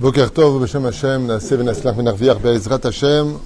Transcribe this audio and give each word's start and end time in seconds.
Boker 0.00 0.30
Tov, 0.32 0.62
Beshem 0.62 0.86
Hashem, 0.86 1.26
Be'ezrat 2.42 2.80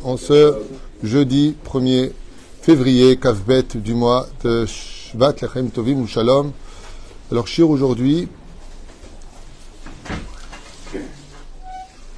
en 0.04 0.16
ce 0.16 0.54
jeudi 1.02 1.56
1er 1.66 2.12
février, 2.62 3.16
Kavbet 3.16 3.74
du 3.74 3.94
mois 3.94 4.28
de 4.44 4.64
Shvat, 4.64 5.34
Lechem 5.42 5.72
Tovim 5.72 6.06
Shalom. 6.06 6.52
Alors, 7.32 7.48
Shir 7.48 7.68
aujourd'hui, 7.68 8.28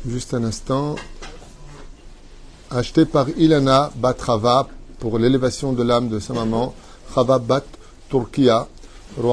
juste 0.07 0.35
un 0.35 0.45
instant, 0.45 0.96
acheté 2.71 3.07
par 3.07 3.30
Ilana 3.39 3.91
Batrava 3.96 4.68
pour 4.98 5.18
l'élévation 5.18 5.73
de 5.73 5.82
l'âme 5.82 6.11
de 6.11 6.18
sa 6.18 6.34
maman, 6.34 6.75
Chava 7.14 7.39
Bat 7.39 7.64
Turkia, 8.11 8.68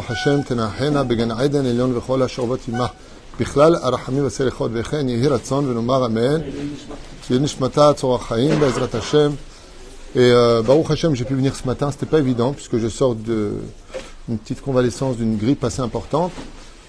Hashem 0.08 0.46
Tenahena 0.46 1.04
Began 1.04 1.38
Eden 1.42 1.66
Elion 1.66 1.90
Vechol. 1.90 2.26
בכלל 3.41 3.75
הרחמים 3.75 4.23
והסליחות 4.23 4.71
וכן 4.75 5.09
יהי 5.09 5.29
רצון 5.29 5.71
ונאמר 5.71 6.07
אמן 6.07 6.41
שיהיה 7.27 7.41
נשמתה 7.41 7.93
צורך 7.93 8.29
חיים 8.29 8.61
בעזרת 8.61 8.95
השם 8.95 9.31
et 10.15 10.21
euh, 10.21 10.63
Baruch 10.63 10.91
Hashem, 10.91 11.15
j'ai 11.15 11.27
pu 11.27 11.35
venir 11.35 11.55
ce 11.55 11.67
matin, 11.67 11.91
c'était 11.91 12.07
pas 12.07 12.19
évident 12.19 12.55
puisque 12.55 12.79
je 12.79 12.89
sors 12.89 13.15
d'une 13.15 14.39
petite 14.43 14.63
convalescence 14.63 15.19
d'une 15.19 15.37
grippe 15.37 15.63
assez 15.65 15.83
importante. 15.83 16.33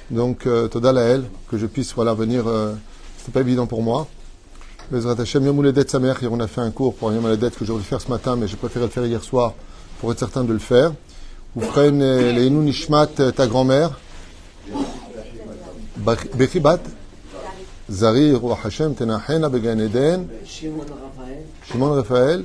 Donc, 0.10 0.48
euh, 0.48 0.70
Toda 0.70 0.94
Lael, 0.94 1.26
que 1.52 1.58
je 1.58 1.66
puisse 1.66 1.94
voilà, 1.94 2.14
venir, 2.14 2.48
euh, 2.48 2.74
c'était 3.18 3.34
pas 3.34 3.42
évident 3.42 3.68
pour 3.68 3.84
moi. 3.84 4.08
Bezrat 4.90 5.20
Hashem, 5.20 5.46
Yom 5.46 5.74
sa 5.86 6.00
mère, 6.00 6.18
on 6.32 6.40
a 6.40 6.48
fait 6.48 6.62
un 6.62 6.72
cours 6.72 6.96
pour 6.96 7.12
Yom 7.12 7.26
Uledet 7.26 7.52
que 7.52 7.66
j'aurais 7.66 7.82
dû 7.82 7.86
faire 7.86 8.00
ce 8.00 8.08
matin, 8.08 8.38
mais 8.38 8.48
j'ai 8.48 8.56
préféré 8.56 8.86
le 8.86 8.92
faire 8.92 9.06
hier 9.06 9.22
soir 9.22 9.54
pour 10.00 10.14
être 10.14 10.20
certain 10.20 10.46
de 10.46 10.54
le 10.54 10.60
faire. 10.60 10.94
Vous 11.56 11.70
ferez 11.70 11.92
les 11.92 12.50
Nishmat, 12.50 13.08
ta 13.36 13.48
grand-mère, 13.48 14.00
בחיבת 16.38 16.80
זרי 17.90 18.34
רוח 18.34 18.66
השם 18.66 18.94
תנחנה 18.94 19.50
בגן 19.50 19.80
עדן 19.80 20.24
שמעון 21.64 22.00
רפאל 22.00 22.44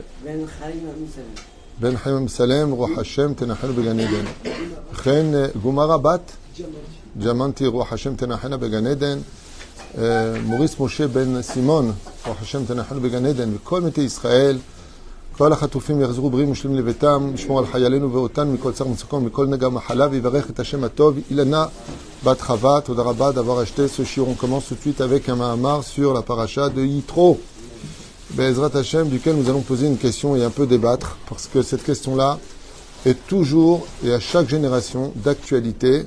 בן 1.81 1.97
חיים 1.97 2.17
אמסלם 2.17 2.71
רוח 2.71 2.91
השם 2.99 3.35
תנחנה 3.35 3.73
בגן 3.73 4.01
עדן 4.01 4.25
וכן 4.93 5.27
גומרה 5.63 5.99
בת 5.99 6.33
ג'מנטי 7.23 7.67
רוח 7.67 7.93
השם 7.93 8.17
תנחנה 8.17 8.57
בגן 8.57 8.87
עדן 8.87 9.19
מוריס 10.45 10.81
משה 10.81 11.09
בן 11.09 11.43
סימון 11.43 11.93
רוח 12.27 12.43
השם 12.43 12.65
תנחנה 12.65 13.01
בגן 13.01 13.27
עדן 13.27 13.55
וכל 13.55 13.81
מתי 13.81 14.01
ישראל 14.01 14.59
כל 15.39 15.53
החטופים 15.53 16.01
יחזרו 16.01 16.31
בריאים 16.31 16.51
ושלמים 16.51 16.79
לביתם, 16.79 17.31
לשמור 17.35 17.59
על 17.59 17.67
חיילינו 17.67 18.13
ואותנו 18.13 18.53
מכל 18.53 18.73
צר 18.73 18.87
ומצוקה 18.87 19.17
ומכל 19.17 19.47
נגע 19.47 19.69
מחלה, 19.69 20.09
ויברך 20.11 20.51
את 20.51 20.61
השם 20.61 20.85
הטוב, 20.85 21.17
אילנה 21.31 21.67
בת 22.25 22.41
חווה, 22.41 22.81
תודה 22.81 23.03
רבה 23.03 23.33
d'avoir 23.33 23.59
acheté 23.59 23.89
ce 23.89 24.05
shiur. 24.05 24.29
On 24.29 24.35
commence 24.35 24.67
tout 24.69 24.75
de 24.75 24.81
suite 24.81 25.01
avec 25.01 25.29
un 25.29 25.37
mahamar 25.37 25.83
sur 25.83 26.15
la 26.15 26.23
paracha 26.23 26.69
de 26.69 26.83
Yitro, 26.83 27.41
Bezrat 28.31 28.77
Hashem, 28.77 29.09
duquel 29.09 29.37
nous 29.37 29.49
allons 29.51 29.61
poser 29.61 29.87
une 29.87 29.99
question 29.99 30.35
et 30.37 30.43
un 30.45 30.51
peu 30.51 30.67
débattre, 30.67 31.19
parce 31.29 31.47
que 31.47 31.63
cette 31.63 31.83
question-là 31.83 32.39
est 33.05 33.27
toujours 33.27 33.87
et 34.05 34.13
à 34.13 34.21
chaque 34.21 34.49
génération 34.49 35.13
d'actualité, 35.17 36.07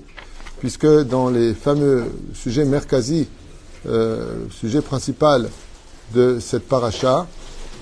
puisque 0.60 0.88
dans 0.88 1.30
les 1.30 1.54
fameux 1.54 2.06
sujets 2.34 2.66
merkazi, 2.66 3.28
euh, 3.88 4.46
sujet 4.50 4.82
principal 4.82 5.50
de 6.16 6.40
cette 6.40 6.68
paracha, 6.68 7.28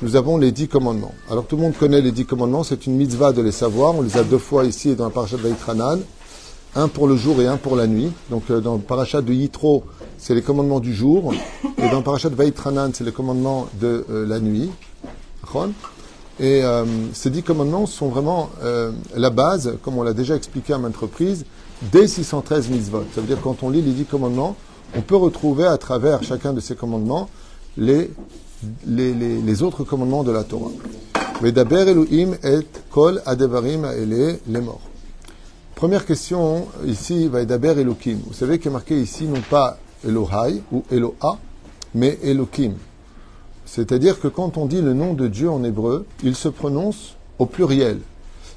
nous 0.03 0.17
avons 0.17 0.39
les 0.39 0.51
dix 0.51 0.69
commandements. 0.69 1.15
Alors 1.31 1.47
tout 1.47 1.56
le 1.56 1.62
monde 1.62 1.77
connaît 1.79 2.01
les 2.01 2.12
dix 2.12 2.25
commandements, 2.25 2.65
c'est 2.65 2.87
une 2.87 2.97
mitzvah 2.97 3.33
de 3.33 3.43
les 3.43 3.53
savoir. 3.53 3.95
On 3.95 4.03
les 4.03 4.17
a 4.17 4.25
deux 4.25 4.39
fois 4.39 4.65
ici 4.65 4.95
dans 4.95 5.05
la 5.05 5.11
paracha 5.11 5.37
de 5.37 5.42
Vaïtranan, 5.42 6.01
un 6.75 6.89
pour 6.89 7.07
le 7.07 7.17
jour 7.17 7.41
et 7.42 7.47
un 7.47 7.59
pour 7.59 7.77
la 7.77 7.87
nuit. 7.87 8.11
Donc 8.31 8.45
euh, 8.51 8.61
dans 8.61 8.75
le 8.75 8.81
paracha 8.81 9.20
de 9.20 9.33
Yitro, 9.33 9.84
c'est 10.17 10.34
les 10.34 10.42
commandements 10.42 10.81
du 10.81 10.95
jour, 10.95 11.34
et 11.79 11.91
dans 11.91 11.98
le 11.98 12.03
paracha 12.03 12.31
de 12.31 12.34
Vaïtranan, 12.34 12.92
c'est 12.95 13.05
les 13.05 13.12
commandements 13.12 13.69
de 13.79 14.07
euh, 14.11 14.27
la 14.27 14.41
nuit. 14.41 14.70
Et 16.39 16.63
euh, 16.63 16.85
ces 17.13 17.29
dix 17.29 17.42
commandements 17.42 17.86
sont 17.86 18.08
vraiment 18.08 18.51
la 19.17 19.30
base, 19.30 19.74
comme 19.83 19.98
on 19.98 20.05
l'a 20.05 20.13
déjà 20.13 20.36
expliqué 20.36 20.73
à 20.73 20.79
maintes 20.79 20.97
reprises, 20.97 21.45
des 21.83 22.07
613 22.07 22.69
mitzvot. 22.69 23.05
Ça 23.14 23.20
veut 23.20 23.27
dire 23.27 23.41
quand 23.42 23.63
on 23.63 23.70
lit 23.70 23.83
les 23.83 23.92
dix 23.92 24.05
commandements, 24.05 24.55
on 24.97 25.01
peut 25.01 25.17
retrouver 25.17 25.64
à 25.64 25.77
travers 25.77 26.23
chacun 26.23 26.53
de 26.53 26.61
ces 26.61 26.77
commandements 26.77 27.29
les 27.77 28.11
les, 28.87 29.63
autres 29.63 29.85
commandements 29.85 30.25
de 30.25 30.33
la 30.33 30.45
Torah. 30.45 30.71
Vedaber 31.41 31.89
Elohim 31.89 32.37
et 32.45 32.67
kol 32.91 33.23
adevarim 33.25 33.87
les 34.47 34.61
morts. 34.61 34.81
Première 35.75 36.05
question 36.05 36.67
ici, 36.87 37.29
Vedaber 37.29 37.79
Elohim. 37.79 38.19
Vous 38.27 38.35
savez 38.35 38.59
qu'il 38.59 38.69
est 38.69 38.75
marqué 38.75 39.01
ici 39.01 39.25
non 39.25 39.41
pas 39.48 39.79
Elohai 40.07 40.63
ou 40.73 40.85
Eloha, 40.91 41.39
mais 41.95 42.19
Elohim. 42.23 42.75
C'est-à-dire 43.65 44.21
que 44.21 44.29
quand 44.29 44.59
on 44.59 44.67
dit 44.67 44.83
le 44.83 44.92
nom 44.95 45.15
de 45.15 45.29
Dieu 45.29 45.48
en 45.48 45.65
hébreu, 45.65 46.05
il 46.23 46.35
se 46.35 46.48
prononce 46.48 47.17
au 47.39 47.47
pluriel, 47.47 48.01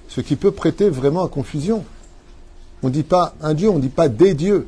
ce 0.10 0.22
qui 0.22 0.36
peut 0.36 0.52
prêter 0.52 0.90
vraiment 0.90 1.24
à 1.24 1.30
confusion. 1.30 1.86
On 2.82 2.88
ne 2.88 2.94
dit 2.94 3.04
pas 3.04 3.36
un 3.42 3.54
Dieu, 3.54 3.70
on 3.70 3.78
ne 3.78 3.82
dit 3.82 3.90
pas 3.90 4.10
des 4.10 4.34
dieux. 4.34 4.68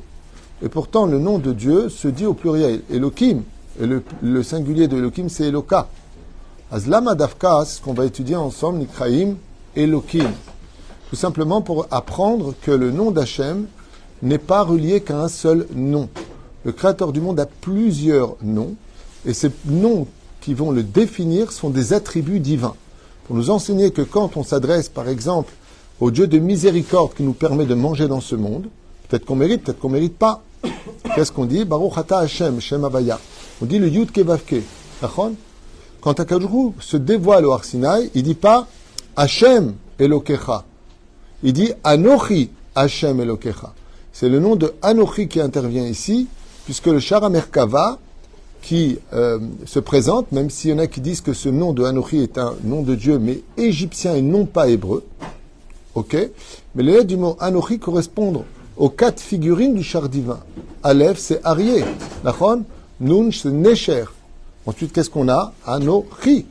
Et 0.62 0.70
pourtant, 0.70 1.06
le 1.06 1.20
nom 1.20 1.40
de 1.40 1.52
Dieu 1.52 1.90
se 1.90 2.08
dit 2.08 2.26
au 2.26 2.34
pluriel, 2.34 2.82
Elohim. 2.90 3.42
Et 3.82 3.86
le, 4.22 4.44
singulier 4.44 4.88
de 4.88 4.98
Elohim, 4.98 5.28
c'est 5.28 5.48
Eloka. 5.48 5.90
Azlama 6.72 7.16
Dafka, 7.16 7.66
ce 7.66 7.82
qu'on 7.82 7.94
va 7.94 8.06
étudier 8.06 8.36
ensemble, 8.36 8.80
Nikraim, 8.80 9.36
Elohim. 9.76 10.32
Tout 11.10 11.16
simplement 11.16 11.62
pour 11.62 11.88
apprendre 11.92 12.54
que 12.62 12.72
le 12.72 12.92
nom 12.92 13.12
d'Hachem 13.12 13.66
n'est 14.22 14.38
pas 14.38 14.64
relié 14.64 15.02
qu'à 15.02 15.20
un 15.20 15.28
seul 15.28 15.68
nom. 15.76 16.10
Le 16.64 16.72
Créateur 16.72 17.12
du 17.12 17.20
monde 17.20 17.40
a 17.40 17.46
plusieurs 17.46 18.38
noms, 18.42 18.76
et 19.26 19.34
ces 19.34 19.52
noms 19.66 20.08
qui 20.42 20.54
vont 20.54 20.72
le 20.72 20.82
définir 20.82 21.52
sont 21.52 21.70
des 21.70 21.94
attributs 21.94 22.40
divins. 22.40 22.76
Pour 23.26 23.36
nous 23.36 23.50
enseigner 23.50 23.92
que 23.92 24.02
quand 24.02 24.38
on 24.38 24.44
s'adresse, 24.44 24.88
par 24.88 25.10
exemple, 25.10 25.54
au 26.00 26.12
Dieu 26.12 26.28
de 26.28 26.40
miséricorde 26.40 27.14
qui 27.14 27.24
nous 27.24 27.34
permet 27.34 27.66
de 27.66 27.76
manger 27.76 28.08
dans 28.08 28.22
ce 28.22 28.36
monde, 28.36 28.68
peut-être 29.08 29.26
qu'on 29.26 29.36
mérite, 29.36 29.64
peut-être 29.64 29.80
qu'on 29.80 29.90
mérite 29.90 30.18
pas. 30.18 30.44
Qu'est-ce 31.16 31.32
qu'on 31.32 31.46
dit? 31.46 31.66
Baruch 31.66 31.98
Ata 31.98 32.20
Hashem, 32.20 32.60
Shem 32.62 32.86
Avaya. 32.86 33.20
On 33.62 33.66
dit 33.66 33.80
le 33.80 33.88
Yud 33.88 34.12
Kevavke. 34.12 34.62
Quand 36.02 36.20
Akadjou 36.20 36.76
se 36.80 36.98
dévoile 36.98 37.46
au 37.46 37.54
Arsinaï, 37.54 38.12
il 38.14 38.24
dit 38.24 38.36
pas 38.36 38.68
Hachem 39.16 39.76
Elokecha. 39.98 40.66
Il 41.42 41.54
dit 41.54 41.72
Anochi 41.84 42.50
Hachem 42.76 43.22
Elokecha. 43.22 43.74
C'est 44.12 44.30
le 44.30 44.40
nom 44.40 44.56
de 44.56 44.74
Anochi 44.82 45.28
qui 45.28 45.40
intervient 45.40 45.86
ici, 45.86 46.28
puisque 46.66 46.88
le 46.88 47.00
Shara 47.00 47.30
Merkava, 47.30 47.98
qui 48.62 48.98
euh, 49.14 49.40
se 49.66 49.80
présente, 49.80 50.32
même 50.32 50.50
s'il 50.50 50.72
y 50.72 50.74
en 50.74 50.80
a 50.80 50.88
qui 50.88 51.00
disent 51.00 51.22
que 51.22 51.34
ce 51.34 51.50
nom 51.50 51.72
de 51.72 51.84
Anochi 51.84 52.18
est 52.18 52.38
un 52.38 52.56
nom 52.64 52.82
de 52.82 52.96
Dieu, 52.96 53.20
mais 53.20 53.42
égyptien 53.58 54.16
et 54.16 54.22
non 54.22 54.46
pas 54.46 54.68
hébreu. 54.68 55.06
Ok 55.94 56.18
Mais 56.76 56.84
les 56.84 56.92
lettres 56.92 57.08
du 57.08 57.16
mot 57.16 57.38
Anochi 57.40 57.80
correspondent 57.80 58.44
aux 58.76 58.90
quatre 58.90 59.22
figurines 59.22 59.76
du 59.76 59.84
char 59.84 60.10
divin. 60.10 60.40
Aleph, 60.84 61.18
c'est 61.20 61.40
Arié. 61.46 61.86
Nun, 63.00 63.30
c'est 63.32 63.52
Necher. 63.52 64.06
Ensuite, 64.66 64.94
qu'est-ce 64.94 65.10
qu'on 65.10 65.28
a? 65.30 65.54
Anochi. 65.66 66.46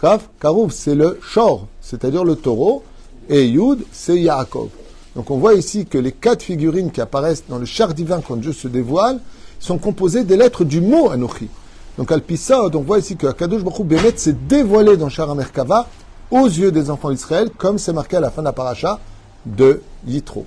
Kaf, 0.00 0.28
Karouf, 0.40 0.72
c'est 0.72 0.94
le 0.94 1.18
Shor, 1.22 1.66
c'est-à-dire 1.80 2.24
le 2.24 2.36
taureau. 2.36 2.84
Et 3.28 3.46
Yud, 3.46 3.80
c'est 3.92 4.18
Yaakov. 4.18 4.68
Donc 5.16 5.30
on 5.30 5.38
voit 5.38 5.54
ici 5.54 5.84
que 5.86 5.98
les 5.98 6.12
quatre 6.12 6.42
figurines 6.42 6.90
qui 6.90 7.00
apparaissent 7.00 7.44
dans 7.48 7.58
le 7.58 7.64
char 7.66 7.92
divin 7.92 8.20
quand 8.20 8.36
Dieu 8.36 8.52
se 8.52 8.68
dévoile 8.68 9.18
sont 9.58 9.78
composées 9.78 10.24
des 10.24 10.36
lettres 10.36 10.64
du 10.64 10.80
mot 10.80 11.10
Anochi. 11.10 11.48
Donc 11.96 12.12
Alpissa, 12.12 12.62
on 12.62 12.80
voit 12.82 13.00
ici 13.00 13.16
que 13.16 13.26
Akadosh 13.26 13.64
Baruch 13.64 13.84
Bemet 13.84 14.16
s'est 14.16 14.36
dévoilé 14.48 14.96
dans 14.96 15.08
Shara 15.08 15.34
Merkava 15.34 15.88
aux 16.30 16.46
yeux 16.46 16.70
des 16.70 16.90
enfants 16.90 17.10
d'Israël, 17.10 17.50
comme 17.58 17.78
c'est 17.78 17.92
marqué 17.92 18.16
à 18.16 18.20
la 18.20 18.30
fin 18.30 18.42
de 18.42 18.46
la 18.46 18.52
paracha 18.52 19.00
de 19.44 19.82
Yitro. 20.06 20.46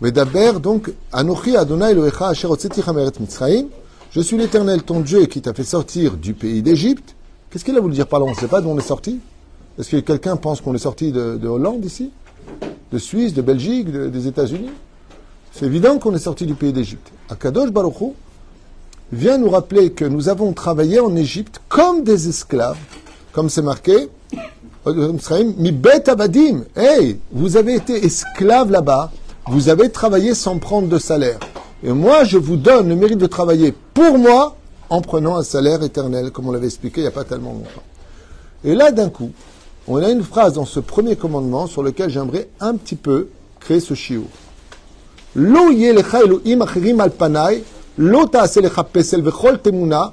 Vedaber, 0.00 0.60
donc, 0.60 0.90
Anochi 1.12 1.56
Adonai 1.56 1.90
Elohecha 1.90 2.28
Asher 2.28 2.48
Mitzrayim, 3.20 3.66
je 4.14 4.20
suis 4.20 4.36
l'Éternel, 4.36 4.84
ton 4.84 5.00
Dieu, 5.00 5.26
qui 5.26 5.42
t'a 5.42 5.52
fait 5.52 5.64
sortir 5.64 6.16
du 6.16 6.34
pays 6.34 6.62
d'Égypte. 6.62 7.16
Qu'est-ce 7.50 7.64
qu'il 7.64 7.76
a 7.76 7.80
voulu 7.80 7.94
dire? 7.94 8.06
Par 8.06 8.20
là 8.20 8.26
On 8.26 8.30
ne 8.30 8.36
sait 8.36 8.46
pas 8.46 8.60
d'où 8.60 8.68
on 8.68 8.78
est 8.78 8.80
sorti. 8.80 9.18
Est-ce 9.76 9.90
que 9.90 9.96
quelqu'un 9.96 10.36
pense 10.36 10.60
qu'on 10.60 10.72
est 10.72 10.78
sorti 10.78 11.10
de, 11.10 11.48
Hollande 11.48 11.84
ici? 11.84 12.12
De 12.92 12.98
Suisse, 12.98 13.34
de 13.34 13.42
Belgique, 13.42 13.90
des 13.90 14.28
États-Unis? 14.28 14.70
C'est 15.50 15.66
évident 15.66 15.98
qu'on 15.98 16.14
est 16.14 16.20
sorti 16.20 16.46
du 16.46 16.54
pays 16.54 16.72
d'Égypte. 16.72 17.10
Akadosh 17.28 17.72
Baruchou 17.72 18.14
vient 19.12 19.36
nous 19.36 19.50
rappeler 19.50 19.90
que 19.90 20.04
nous 20.04 20.28
avons 20.28 20.52
travaillé 20.52 21.00
en 21.00 21.16
Égypte 21.16 21.60
comme 21.68 22.04
des 22.04 22.28
esclaves, 22.28 22.78
comme 23.32 23.50
c'est 23.50 23.62
marqué. 23.62 24.10
Bet 24.86 26.08
avadim. 26.08 26.62
Hey, 26.76 27.18
vous 27.32 27.56
avez 27.56 27.74
été 27.74 28.04
esclaves 28.04 28.70
là-bas. 28.70 29.10
Vous 29.48 29.68
avez 29.68 29.90
travaillé 29.90 30.34
sans 30.34 30.58
prendre 30.58 30.86
de 30.86 30.98
salaire. 30.98 31.40
Et 31.82 31.92
moi, 31.92 32.24
je 32.24 32.38
vous 32.38 32.56
donne 32.56 32.88
le 32.88 32.96
mérite 32.96 33.18
de 33.18 33.26
travailler 33.26 33.74
pour 33.92 34.16
moi 34.18 34.56
en 34.88 35.00
prenant 35.00 35.36
un 35.36 35.42
salaire 35.42 35.82
éternel, 35.82 36.30
comme 36.30 36.48
on 36.48 36.52
l'avait 36.52 36.66
expliqué 36.66 37.00
il 37.00 37.04
n'y 37.04 37.08
a 37.08 37.12
pas 37.12 37.24
tellement 37.24 37.52
longtemps. 37.52 37.82
Et 38.64 38.74
là, 38.74 38.92
d'un 38.92 39.10
coup, 39.10 39.30
on 39.86 40.02
a 40.02 40.08
une 40.08 40.22
phrase 40.22 40.54
dans 40.54 40.64
ce 40.64 40.80
premier 40.80 41.16
commandement 41.16 41.66
sur 41.66 41.82
lequel 41.82 42.08
j'aimerais 42.08 42.48
un 42.60 42.76
petit 42.76 42.96
peu 42.96 43.28
créer 43.60 43.80
ce 43.80 43.94
shiur. 43.94 44.24
Lo 45.34 45.70
yelecha 45.70 46.22
Elohim 46.22 46.62
achirim 46.62 47.00
al 47.00 47.10
panai, 47.10 47.64
lo 47.98 48.26
ta'aselecha 48.26 48.84
pesel 48.84 49.20
vechol 49.22 49.60
temuna, 49.60 50.12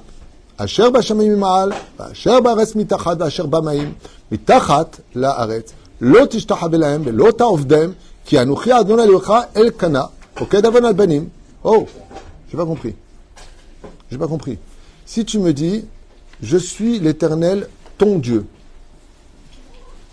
asher 0.58 0.90
b'shamayim 0.90 1.36
ma'al, 1.36 1.72
asher 1.98 2.40
ba'aretz 2.42 2.74
mitachat, 2.74 3.22
asher 3.22 3.46
ba'mayim, 3.46 3.92
mitachat 4.30 4.90
la'aretz, 5.14 5.72
lo 6.00 6.26
tishtachabelahem, 6.26 7.08
lo 7.10 7.30
ta'ovdem, 7.30 7.94
ki 8.26 8.36
anuchi 8.36 8.72
adon 8.72 8.98
alecha 8.98 9.48
el 9.54 9.72
kana, 9.72 10.10
oked 10.40 10.66
avon 10.66 10.84
al 10.84 10.94
banim, 10.94 11.30
Oh, 11.64 11.86
j'ai 12.50 12.56
pas 12.56 12.66
compris. 12.66 12.94
J'ai 14.10 14.18
pas 14.18 14.28
compris. 14.28 14.58
Si 15.06 15.24
tu 15.24 15.38
me 15.38 15.52
dis, 15.52 15.84
je 16.42 16.56
suis 16.56 16.98
l'éternel, 16.98 17.68
ton 17.98 18.18
Dieu, 18.18 18.46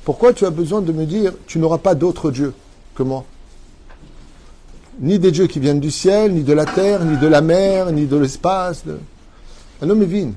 pourquoi 0.06 0.34
tu 0.34 0.46
as 0.46 0.50
besoin 0.50 0.82
de 0.82 0.92
me 0.92 1.06
dire, 1.06 1.34
tu 1.48 1.60
n'auras 1.60 1.78
pas 1.78 1.96
d'autre 1.96 2.32
Dieu 2.32 2.54
que 2.96 3.04
moi? 3.04 3.26
Ni 5.00 5.18
des 5.20 5.32
dieux 5.32 5.48
qui 5.48 5.60
viennent 5.60 5.80
du 5.80 5.92
ciel, 5.92 6.34
ni 6.34 6.44
de 6.44 6.54
la 6.54 6.66
terre, 6.66 7.06
ni 7.06 7.18
de 7.18 7.28
la 7.28 7.42
mer, 7.42 7.92
ni 7.92 8.06
de 8.06 8.18
l'espace. 8.18 8.86
De... 8.86 9.00
Un 9.82 9.90
homme 9.90 10.04
est. 10.04 10.28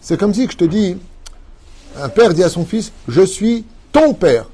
C'est 0.00 0.18
comme 0.18 0.34
si 0.34 0.46
je 0.48 0.56
te 0.56 0.64
dis, 0.64 0.96
un 1.96 2.08
père 2.08 2.34
dit 2.34 2.42
à 2.42 2.48
son 2.48 2.64
fils, 2.64 2.92
je 3.08 3.22
suis 3.22 3.64
ton 3.92 4.14
père. 4.14 4.46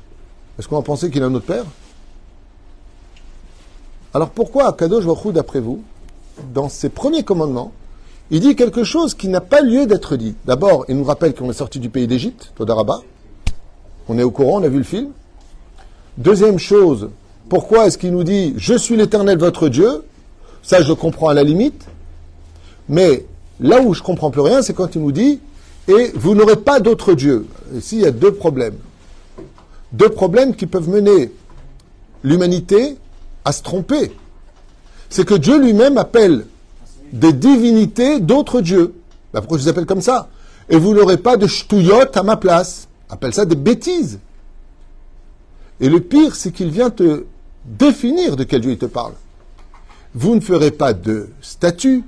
Est-ce 0.59 0.69
qu'on 0.69 0.77
va 0.77 0.83
penser 0.83 1.11
qu'il 1.11 1.23
a 1.23 1.27
un 1.27 1.35
autre 1.35 1.47
père? 1.47 1.65
Alors 4.15 4.31
pourquoi 4.31 4.73
Kadosh 4.75 5.07
Baruch 5.07 5.33
d'après 5.33 5.61
vous, 5.61 5.83
dans 6.53 6.69
ses 6.69 6.91
premiers 6.91 7.23
commandements, 7.23 7.73
il 8.31 8.41
dit 8.41 8.57
quelque 8.57 8.85
chose 8.85 9.15
qui 9.15 9.29
n'a 9.29 9.41
pas 9.41 9.63
lieu 9.63 9.87
d'être 9.87 10.17
dit? 10.17 10.35
D'abord, 10.45 10.85
il 10.89 10.97
nous 10.97 11.05
rappelle 11.05 11.35
qu'on 11.35 11.49
est 11.51 11.55
sorti 11.55 11.79
du 11.79 11.89
pays 11.89 12.07
d'Égypte, 12.07 12.53
Todaraba. 12.57 13.01
On 14.09 14.19
est 14.19 14.23
au 14.23 14.31
courant, 14.31 14.61
on 14.61 14.65
a 14.65 14.69
vu 14.69 14.79
le 14.79 14.85
film. 14.85 15.09
Deuxième 16.19 16.59
chose, 16.59 17.09
pourquoi 17.49 17.87
est-ce 17.87 17.97
qu'il 17.97 18.13
nous 18.13 18.25
dit 18.25 18.55
Je 18.57 18.75
suis 18.75 18.97
l'éternel 18.97 19.39
votre 19.39 19.69
Dieu 19.69 20.05
Ça, 20.63 20.83
je 20.83 20.93
comprends 20.93 21.29
à 21.29 21.35
la 21.35 21.43
limite. 21.43 21.87
Mais 22.89 23.25
là 23.61 23.81
où 23.81 23.95
je 23.95 24.03
comprends 24.03 24.31
plus 24.31 24.43
rien, 24.43 24.61
c'est 24.61 24.75
quand 24.75 24.95
il 24.95 25.03
nous 25.03 25.13
dit 25.13 25.41
et 25.89 26.13
vous 26.15 26.35
n'aurez 26.35 26.57
pas 26.57 26.81
d'autre 26.81 27.15
Dieu. 27.15 27.47
Ici, 27.75 27.97
il 27.97 28.03
y 28.03 28.07
a 28.07 28.11
deux 28.11 28.33
problèmes. 28.33 28.77
Deux 29.93 30.11
problèmes 30.11 30.55
qui 30.55 30.67
peuvent 30.67 30.89
mener 30.89 31.33
l'humanité 32.23 32.97
à 33.45 33.53
se 33.53 33.63
tromper. 33.63 34.13
C'est 35.11 35.27
que 35.27 35.35
Dieu 35.35 35.59
lui-même 35.59 35.99
appelle 35.99 36.47
des 37.13 37.33
divinités 37.33 38.21
d'autres 38.21 38.61
dieux. 38.61 38.95
Bah, 39.33 39.41
pourquoi 39.41 39.59
je 39.59 39.65
les 39.65 39.69
appelle 39.69 39.87
comme 39.87 40.01
ça? 40.01 40.29
Et 40.69 40.77
vous 40.77 40.95
n'aurez 40.95 41.19
pas 41.19 41.37
de 41.37 41.47
ch'touillot 41.47 42.07
à 42.15 42.23
ma 42.23 42.37
place. 42.37 42.89
Appelle 43.11 43.35
ça 43.35 43.45
des 43.45 43.57
bêtises. 43.57 44.19
Et 45.81 45.89
le 45.89 46.01
pire, 46.01 46.35
c'est 46.35 46.53
qu'il 46.53 46.71
vient 46.71 46.91
te 46.91 47.25
définir 47.65 48.37
de 48.37 48.45
quel 48.45 48.61
Dieu 48.61 48.73
il 48.73 48.79
te 48.79 48.87
parle. 48.87 49.13
Vous 50.15 50.35
ne 50.35 50.41
ferez 50.41 50.71
pas 50.71 50.93
de 50.93 51.29
statues, 51.41 52.05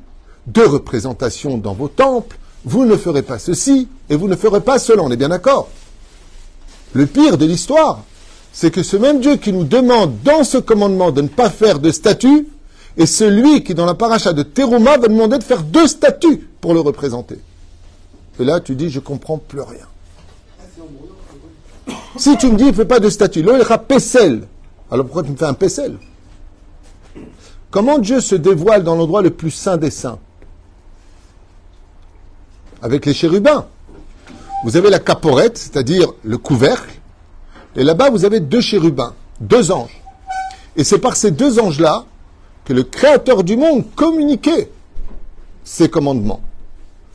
de 0.47 0.63
représentations 0.63 1.59
dans 1.59 1.75
vos 1.75 1.89
temples, 1.89 2.39
vous 2.65 2.85
ne 2.85 2.97
ferez 2.97 3.23
pas 3.23 3.39
ceci 3.39 3.89
et 4.09 4.17
vous 4.17 4.29
ne 4.29 4.37
ferez 4.37 4.61
pas 4.61 4.79
cela. 4.79 5.03
On 5.03 5.11
est 5.11 5.17
bien 5.17 5.29
d'accord? 5.29 5.69
Le 6.93 7.07
pire 7.07 7.37
de 7.37 7.45
l'histoire, 7.45 8.03
c'est 8.55 8.71
que 8.71 8.85
ce 8.85 8.97
même 8.97 9.21
Dieu 9.21 9.37
qui 9.37 9.53
nous 9.53 9.65
demande 9.65 10.23
dans 10.23 10.45
ce 10.45 10.59
commandement 10.59 11.11
de 11.11 11.23
ne 11.23 11.29
pas 11.29 11.51
faire 11.51 11.81
de 11.81 11.91
statue 11.91 12.47
est 12.97 13.07
celui 13.07 13.65
qui, 13.65 13.75
dans 13.75 13.85
la 13.85 13.95
paracha 13.95 14.33
de 14.33 14.45
Teruma, 14.45 14.97
va 14.97 15.09
demander 15.09 15.39
de 15.39 15.43
faire 15.43 15.65
deux 15.65 15.89
statues 15.89 16.49
pour 16.61 16.73
le 16.73 16.79
représenter. 16.79 17.41
Et 18.39 18.45
là, 18.45 18.61
tu 18.61 18.77
dis, 18.77 18.91
je 18.91 19.01
comprends 19.01 19.39
plus 19.39 19.61
rien. 19.61 19.87
Si 22.17 22.37
tu 22.39 22.47
me 22.47 22.57
dis, 22.57 22.67
ne 22.67 22.73
fais 22.73 22.85
pas 22.85 23.01
de 23.01 23.11
statue, 23.11 23.43
là, 23.43 23.59
il 23.59 23.79
Pessel. 23.89 24.47
Alors 24.89 25.05
pourquoi 25.07 25.25
tu 25.25 25.33
me 25.33 25.37
fais 25.37 25.47
un 25.47 25.55
Pessel? 25.55 25.99
Comment 27.73 27.99
Dieu 27.99 28.21
se 28.21 28.37
dévoile 28.37 28.85
dans 28.85 28.95
l'endroit 28.95 29.21
le 29.21 29.31
plus 29.31 29.51
saint 29.51 29.77
des 29.77 29.91
saints? 29.91 30.21
Avec 32.83 33.05
les 33.05 33.15
chérubins. 33.15 33.67
Vous 34.65 34.77
avez 34.77 34.91
la 34.91 35.01
caporette, 35.01 35.59
c'est-à-dire 35.59 36.13
le 36.23 36.39
couvercle, 36.39 36.94
et 37.77 37.85
là-bas 37.85 38.11
vous 38.11 38.25
avez 38.25 38.41
deux 38.41 38.61
chérubins, 38.61 39.15
deux 39.41 39.71
anges. 39.73 40.03
Et 40.77 40.85
c'est 40.85 40.99
par 40.99 41.17
ces 41.17 41.31
deux 41.31 41.59
anges-là 41.59 42.05
que 42.65 42.73
le 42.73 42.83
Créateur 42.83 43.45
du 43.45 43.57
monde 43.57 43.85
communiquait 43.95 44.71
ses 45.65 45.89
commandements, 45.89 46.41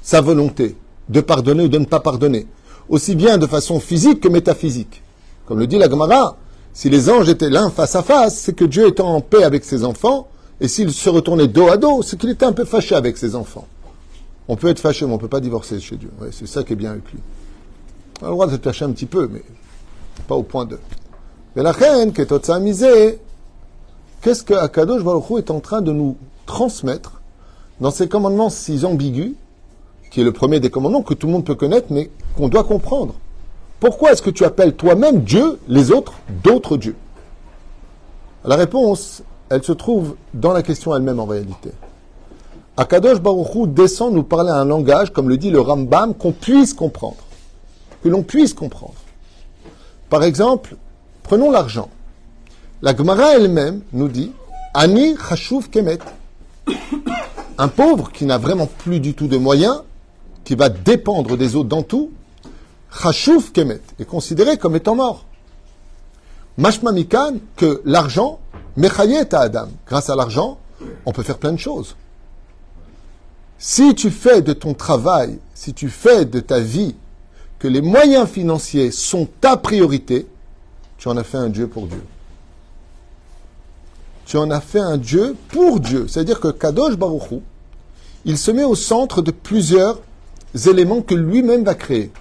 sa 0.01 0.21
volonté 0.21 0.75
de 1.09 1.21
pardonner 1.21 1.63
ou 1.63 1.67
de 1.67 1.79
ne 1.79 1.85
pas 1.85 1.99
pardonner, 1.99 2.47
aussi 2.87 3.15
bien 3.15 3.37
de 3.37 3.47
façon 3.47 3.79
physique 3.79 4.21
que 4.21 4.27
métaphysique. 4.27 5.01
Comme 5.45 5.59
le 5.59 5.67
dit 5.67 5.77
la 5.77 5.89
Gemara, 5.89 6.37
si 6.73 6.89
les 6.89 7.09
anges 7.09 7.29
étaient 7.29 7.49
l'un 7.49 7.69
face 7.69 7.95
à 7.95 8.03
face, 8.03 8.37
c'est 8.37 8.53
que 8.53 8.65
Dieu 8.65 8.87
était 8.87 9.01
en 9.01 9.21
paix 9.21 9.43
avec 9.43 9.65
ses 9.65 9.83
enfants, 9.83 10.27
et 10.61 10.67
s'il 10.67 10.91
se 10.91 11.09
retournait 11.09 11.47
dos 11.47 11.69
à 11.69 11.77
dos, 11.77 12.01
c'est 12.03 12.17
qu'il 12.17 12.29
était 12.29 12.45
un 12.45 12.53
peu 12.53 12.65
fâché 12.65 12.95
avec 12.95 13.17
ses 13.17 13.35
enfants. 13.35 13.67
On 14.47 14.55
peut 14.55 14.67
être 14.67 14.79
fâché, 14.79 15.05
mais 15.05 15.11
on 15.11 15.15
ne 15.15 15.21
peut 15.21 15.27
pas 15.27 15.39
divorcer 15.39 15.79
chez 15.79 15.95
Dieu. 15.95 16.09
c'est 16.31 16.47
ça 16.47 16.63
qui 16.63 16.73
est 16.73 16.75
bien 16.75 16.91
avec 16.91 17.11
lui. 17.11 17.19
On 18.21 18.25
a 18.25 18.29
le 18.29 18.33
droit 18.33 18.47
de 18.47 18.51
se 18.51 18.57
fâcher 18.57 18.85
un 18.85 18.91
petit 18.91 19.05
peu, 19.05 19.29
mais 19.31 19.43
pas 20.27 20.35
au 20.35 20.43
point 20.43 20.65
de. 20.65 20.79
Mais 21.55 21.63
la 21.63 21.71
reine, 21.71 22.13
qu'est-ce 22.13 22.43
que 24.43 24.53
Akadosh 24.53 25.03
Baruch 25.03 25.39
est 25.39 25.51
en 25.51 25.59
train 25.59 25.81
de 25.81 25.91
nous 25.91 26.15
transmettre 26.45 27.21
dans 27.79 27.91
ces 27.91 28.07
commandements 28.07 28.49
si 28.49 28.85
ambigus, 28.85 29.33
qui 30.11 30.21
est 30.21 30.23
le 30.23 30.31
premier 30.31 30.59
des 30.59 30.69
commandements 30.69 31.01
que 31.01 31.13
tout 31.13 31.27
le 31.27 31.33
monde 31.33 31.45
peut 31.45 31.55
connaître, 31.55 31.87
mais 31.89 32.09
qu'on 32.35 32.49
doit 32.49 32.63
comprendre? 32.63 33.15
Pourquoi 33.79 34.11
est-ce 34.11 34.21
que 34.21 34.29
tu 34.29 34.43
appelles 34.43 34.75
toi-même 34.75 35.21
Dieu 35.21 35.59
les 35.67 35.91
autres 35.91 36.13
d'autres 36.43 36.77
dieux? 36.77 36.95
La 38.43 38.55
réponse, 38.55 39.23
elle 39.49 39.63
se 39.63 39.71
trouve 39.71 40.15
dans 40.33 40.53
la 40.53 40.63
question 40.63 40.95
elle-même 40.95 41.19
en 41.19 41.25
réalité. 41.25 41.71
Akadosh 42.77 43.19
Baruchou 43.19 43.67
descend 43.67 44.13
nous 44.13 44.23
parler 44.23 44.51
un 44.51 44.65
langage, 44.65 45.11
comme 45.11 45.27
le 45.27 45.37
dit 45.37 45.49
le 45.49 45.59
Rambam, 45.59 46.13
qu'on 46.13 46.31
puisse 46.31 46.73
comprendre. 46.73 47.17
Que 48.01 48.09
l'on 48.09 48.23
puisse 48.23 48.53
comprendre. 48.53 48.93
Par 50.09 50.23
exemple, 50.23 50.75
prenons 51.23 51.51
l'argent. 51.51 51.89
La 52.81 52.95
Gemara 52.95 53.35
elle-même 53.35 53.81
nous 53.93 54.07
dit 54.07 54.31
Ani 54.73 55.15
Chashuv 55.17 55.69
Kemet. 55.69 55.99
Un 57.57 57.67
pauvre 57.67 58.11
qui 58.11 58.25
n'a 58.25 58.37
vraiment 58.37 58.65
plus 58.67 58.99
du 58.99 59.13
tout 59.13 59.27
de 59.27 59.37
moyens, 59.37 59.83
qui 60.43 60.55
va 60.55 60.69
dépendre 60.69 61.37
des 61.37 61.55
autres 61.55 61.69
dans 61.69 61.83
tout, 61.83 62.11
Chashuv 62.91 63.51
Kemet 63.51 63.81
est 63.99 64.05
considéré 64.05 64.57
comme 64.57 64.75
étant 64.75 64.95
mort. 64.95 65.25
Mashma 66.57 66.91
Mikan, 66.91 67.35
que 67.55 67.81
l'argent, 67.85 68.39
Mechayet 68.77 69.33
à 69.35 69.41
Adam. 69.41 69.67
Grâce 69.85 70.09
à 70.09 70.15
l'argent, 70.15 70.57
on 71.05 71.11
peut 71.11 71.23
faire 71.23 71.37
plein 71.37 71.51
de 71.51 71.59
choses. 71.59 71.95
Si 73.59 73.93
tu 73.93 74.09
fais 74.09 74.41
de 74.41 74.53
ton 74.53 74.73
travail, 74.73 75.37
si 75.53 75.73
tu 75.73 75.89
fais 75.89 76.25
de 76.25 76.39
ta 76.39 76.59
vie 76.59 76.95
que 77.59 77.67
les 77.67 77.81
moyens 77.81 78.27
financiers 78.27 78.89
sont 78.89 79.27
ta 79.41 79.57
priorité, 79.57 80.27
tu 80.97 81.09
en 81.09 81.17
as 81.17 81.23
fait 81.23 81.37
un 81.37 81.49
Dieu 81.49 81.67
pour 81.67 81.87
Dieu. 81.87 82.03
Tu 84.25 84.37
en 84.37 84.49
as 84.49 84.61
fait 84.61 84.79
un 84.79 84.97
Dieu 84.97 85.35
pour 85.49 85.79
Dieu. 85.79 86.07
C'est-à-dire 86.07 86.39
que 86.39 86.49
Kadosh 86.49 86.95
Baruchou, 86.95 87.41
il 88.25 88.37
se 88.37 88.51
met 88.51 88.63
au 88.63 88.75
centre 88.75 89.21
de 89.21 89.31
plusieurs 89.31 89.99
éléments 90.67 91.01
que 91.01 91.15
lui-même 91.15 91.63
va 91.63 91.75
créer. 91.75 92.11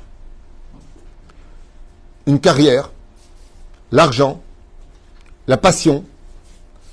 Une 2.26 2.40
carrière, 2.40 2.90
l'argent, 3.92 4.40
la 5.46 5.56
passion, 5.56 6.04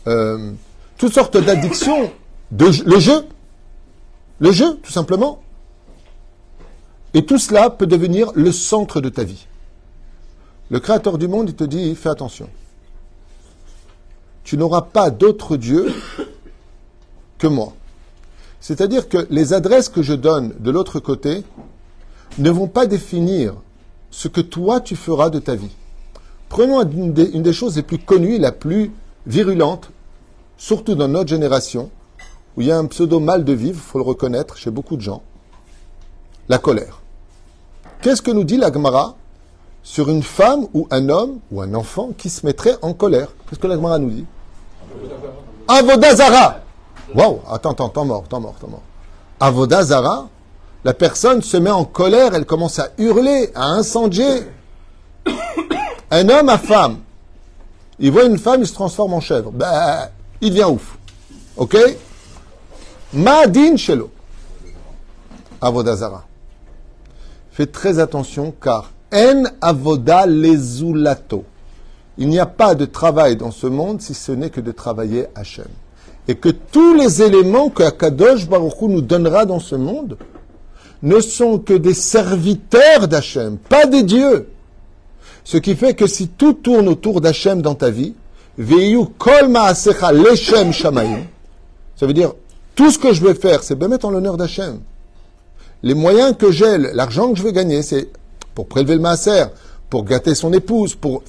euh, 0.08 0.52
toutes 0.98 1.14
sortes 1.14 1.38
d'addictions, 1.38 2.12
le 2.52 3.00
jeu. 3.00 3.26
Le 4.40 4.52
jeu, 4.52 4.78
tout 4.84 4.92
simplement. 4.92 5.42
Et 7.16 7.26
tout 7.26 7.38
cela 7.38 7.70
peut 7.70 7.88
devenir 7.88 8.34
le 8.36 8.52
centre 8.52 9.00
de 9.00 9.08
ta 9.08 9.24
vie. 9.24 9.48
Le 10.70 10.82
Créateur 10.82 11.18
du 11.18 11.30
monde, 11.30 11.48
il 11.48 11.56
te 11.56 11.64
dit, 11.64 11.96
fais 11.96 12.10
attention. 12.10 12.50
Tu 14.44 14.58
n'auras 14.58 14.82
pas 14.82 15.12
d'autre 15.12 15.56
Dieu 15.56 15.94
que 17.38 17.48
moi. 17.48 17.72
C'est-à-dire 18.60 19.08
que 19.08 19.28
les 19.30 19.54
adresses 19.54 19.88
que 19.88 20.02
je 20.02 20.12
donne 20.14 20.56
de 20.60 20.72
l'autre 20.72 21.00
côté 21.00 21.46
ne 22.38 22.50
vont 22.50 22.68
pas 22.68 22.86
définir 22.86 23.54
ce 24.12 24.28
que 24.28 24.42
toi 24.42 24.82
tu 24.82 24.98
feras 24.98 25.30
de 25.30 25.40
ta 25.40 25.56
vie. 25.56 25.74
Prenons 26.50 26.82
une 26.84 27.14
des, 27.14 27.54
choses 27.54 27.78
les 27.78 27.84
plus 27.84 27.98
connues, 27.98 28.40
la 28.40 28.52
plus 28.52 28.92
virulente, 29.26 29.90
surtout 30.58 30.96
dans 30.96 31.08
notre 31.08 31.30
génération, 31.30 31.90
où 32.58 32.62
il 32.62 32.68
y 32.68 32.72
a 32.72 32.78
un 32.78 32.88
pseudo 32.88 33.22
mal 33.22 33.46
de 33.46 33.54
vivre, 33.54 33.80
il 33.80 33.90
faut 33.90 34.00
le 34.00 34.04
reconnaître 34.04 34.58
chez 34.58 34.70
beaucoup 34.70 34.98
de 34.98 35.02
gens, 35.02 35.24
la 36.50 36.58
colère. 36.58 37.02
Qu'est-ce 38.06 38.22
que 38.22 38.30
nous 38.30 38.44
dit 38.44 38.58
la 38.58 38.72
Gemara 38.72 39.16
sur 39.82 40.10
une 40.10 40.22
femme 40.22 40.68
ou 40.76 40.88
un 40.92 41.10
homme 41.10 41.40
ou 41.52 41.60
un 41.64 41.74
enfant 41.74 42.12
qui 42.16 42.30
se 42.30 42.46
mettrait 42.46 42.76
en 42.84 42.94
colère? 42.94 43.30
Qu'est-ce 43.50 43.60
que 43.60 43.66
la 43.66 43.78
Gemara 43.78 43.98
nous 43.98 44.12
dit? 44.12 44.26
Avodazara 45.68 46.60
Waouh 47.16 47.40
Attends, 47.50 47.72
attends, 47.72 47.90
t'en 47.90 48.06
mort, 48.06 48.26
t'en 48.30 48.40
mort, 48.42 48.54
t'en 48.62 48.68
mort. 48.68 48.84
Avodazara, 49.40 50.28
la 50.84 50.94
personne 50.94 51.42
se 51.42 51.58
met 51.58 51.72
en 51.72 51.84
colère, 51.84 52.36
elle 52.36 52.46
commence 52.46 52.78
à 52.78 52.90
hurler, 53.00 53.50
à 53.56 53.70
incendier. 53.70 54.44
Un 56.12 56.30
homme 56.30 56.50
à 56.50 56.60
femme, 56.60 57.00
il 57.98 58.12
voit 58.12 58.26
une 58.26 58.38
femme, 58.38 58.62
il 58.62 58.68
se 58.68 58.74
transforme 58.76 59.16
en 59.16 59.20
chèvre. 59.20 59.50
Ben, 59.50 60.10
il 60.42 60.52
devient 60.52 60.66
ouf. 60.66 61.00
Ok? 61.58 61.76
Ma'adin 63.14 63.76
shelo. 63.78 64.12
Avodazara. 65.60 66.24
Faites 67.56 67.72
très 67.72 68.00
attention 68.00 68.54
car 68.62 68.92
en 69.14 69.46
avoda 69.62 70.26
lezulato. 70.26 71.46
Il 72.18 72.28
n'y 72.28 72.38
a 72.38 72.46
pas 72.46 72.76
de 72.76 72.84
travail 72.84 73.38
dans 73.38 73.52
ce 73.52 73.66
monde 73.66 74.02
si 74.02 74.14
ce 74.14 74.34
n'est 74.34 74.50
que 74.50 74.60
de 74.60 74.74
travailler 74.74 75.28
Hachem. 75.36 75.70
Et 76.28 76.36
que 76.36 76.50
tous 76.50 76.94
les 76.96 77.22
éléments 77.22 77.70
que 77.70 77.84
Akadosh 77.84 78.50
Baruch 78.50 78.82
Hu 78.82 78.88
nous 78.90 79.00
donnera 79.00 79.46
dans 79.46 79.62
ce 79.62 79.76
monde 79.76 80.18
ne 81.02 81.22
sont 81.22 81.58
que 81.60 81.72
des 81.74 81.94
serviteurs 81.94 83.08
d'Hachem, 83.08 83.56
pas 83.58 83.86
des 83.86 84.04
dieux. 84.04 84.50
Ce 85.46 85.56
qui 85.56 85.76
fait 85.76 85.94
que 85.94 86.08
si 86.08 86.28
tout 86.28 86.52
tourne 86.52 86.90
autour 86.90 87.22
d'Hachem 87.22 87.62
dans 87.62 87.76
ta 87.76 87.90
vie, 87.90 88.16
ça 88.58 88.64
veut 92.06 92.14
dire 92.14 92.34
tout 92.76 92.92
ce 92.92 93.00
que 93.00 93.14
je 93.14 93.24
vais 93.24 93.34
faire, 93.34 93.64
c'est 93.64 93.76
bien 93.76 93.88
mettre 93.88 94.08
en 94.08 94.10
l'honneur 94.10 94.36
d'Hachem. 94.36 94.82
Les 95.86 95.94
moyens 95.94 96.36
que 96.36 96.50
j'ai, 96.50 96.80
l'argent 96.80 97.32
que 97.32 97.38
je 97.38 97.44
vais 97.44 97.54
gagner, 97.54 97.84
c'est 97.84 98.10
pour 98.56 98.68
prélever 98.68 98.96
le 98.96 99.02
maaser, 99.02 99.46
pour 99.88 100.04
gâter 100.04 100.34
son 100.34 100.52
épouse, 100.52 100.96
pour, 100.96 101.22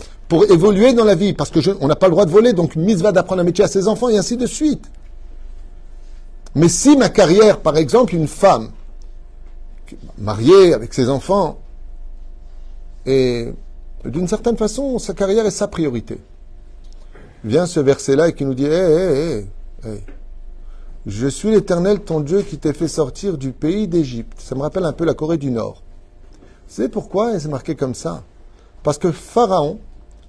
évoluer 0.50 0.94
dans 0.94 1.04
la 1.04 1.14
vie, 1.14 1.34
parce 1.34 1.50
que 1.50 1.60
on 1.82 1.86
n'a 1.86 1.94
pas 1.94 2.06
le 2.06 2.12
droit 2.12 2.24
de 2.24 2.30
voler, 2.30 2.54
donc 2.54 2.74
mise 2.74 3.02
va 3.02 3.12
d'apprendre 3.12 3.42
un 3.42 3.44
métier 3.44 3.64
à 3.64 3.68
ses 3.68 3.86
enfants 3.86 4.08
et 4.08 4.16
ainsi 4.16 4.38
de 4.38 4.46
suite. 4.46 4.90
Mais 6.54 6.70
si 6.70 6.96
ma 6.96 7.10
carrière, 7.10 7.60
par 7.60 7.76
exemple, 7.76 8.14
une 8.14 8.26
femme 8.26 8.70
mariée 10.16 10.72
avec 10.72 10.94
ses 10.94 11.10
enfants, 11.10 11.58
et 13.04 13.52
d'une 14.06 14.26
certaine 14.26 14.56
façon, 14.56 14.98
sa 14.98 15.12
carrière 15.12 15.44
est 15.44 15.50
sa 15.50 15.68
priorité. 15.68 16.16
Vient 17.44 17.66
ce 17.66 17.78
verset-là 17.78 18.28
et 18.28 18.32
qui 18.32 18.46
nous 18.46 18.54
dit, 18.54 18.64
hé, 18.64 18.68
hé, 18.70 19.46
hé, 19.84 20.02
je 21.06 21.28
suis 21.28 21.50
l'Éternel, 21.50 22.00
ton 22.00 22.18
Dieu, 22.20 22.42
qui 22.42 22.58
t'ai 22.58 22.72
fait 22.72 22.88
sortir 22.88 23.38
du 23.38 23.52
pays 23.52 23.86
d'Égypte. 23.86 24.40
Ça 24.40 24.56
me 24.56 24.62
rappelle 24.62 24.84
un 24.84 24.92
peu 24.92 25.04
la 25.04 25.14
Corée 25.14 25.38
du 25.38 25.52
Nord. 25.52 25.82
C'est 26.66 26.88
pourquoi 26.88 27.38
c'est 27.38 27.48
marqué 27.48 27.76
comme 27.76 27.94
ça? 27.94 28.24
Parce 28.82 28.98
que 28.98 29.12
Pharaon 29.12 29.78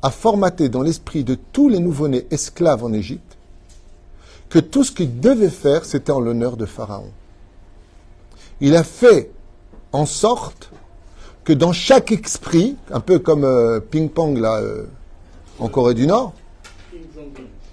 a 0.04 0.12
formaté 0.12 0.70
dans 0.70 0.84
l'esprit 0.84 1.24
de 1.24 1.36
tous 1.52 1.68
les 1.68 1.80
nouveau-nés 1.80 2.28
esclaves 2.30 2.84
en 2.84 2.94
Égypte 2.94 3.38
que 4.50 4.60
tout 4.60 4.84
ce 4.84 4.92
qu'il 4.92 5.20
devait 5.20 5.50
faire, 5.50 5.84
c'était 5.84 6.12
en 6.12 6.20
l'honneur 6.20 6.58
de 6.58 6.66
Pharaon. 6.66 7.12
Il 8.62 8.76
a 8.76 8.84
fait 8.84 9.32
en 9.92 10.06
sorte 10.06 10.70
que 11.44 11.54
dans 11.54 11.74
chaque 11.74 12.12
esprit, 12.12 12.76
un 12.92 13.00
peu 13.00 13.18
comme 13.18 13.44
euh, 13.46 13.80
ping-pong 13.80 14.38
là 14.38 14.58
euh, 14.58 14.86
en 15.60 15.70
Corée 15.70 15.96
du 15.96 16.06
Nord, 16.06 16.34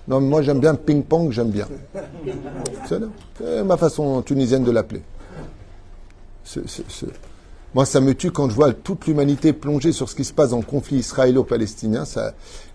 non, 0.06 0.20
moi 0.20 0.42
j'aime 0.42 0.60
bien 0.60 0.74
ping-pong, 0.74 1.30
j'aime 1.30 1.50
bien. 1.50 1.66
C'est 2.86 3.64
ma 3.64 3.76
façon 3.76 4.22
tunisienne 4.22 4.64
de 4.64 4.70
l'appeler. 4.70 5.02
Moi, 7.74 7.84
ça 7.84 8.00
me 8.00 8.14
tue 8.14 8.30
quand 8.30 8.48
je 8.48 8.54
vois 8.54 8.72
toute 8.72 9.06
l'humanité 9.06 9.52
plongée 9.52 9.90
sur 9.90 10.08
ce 10.08 10.14
qui 10.14 10.24
se 10.24 10.32
passe 10.32 10.52
le 10.52 10.62
conflit 10.62 10.98
israélo-palestinien 10.98 12.04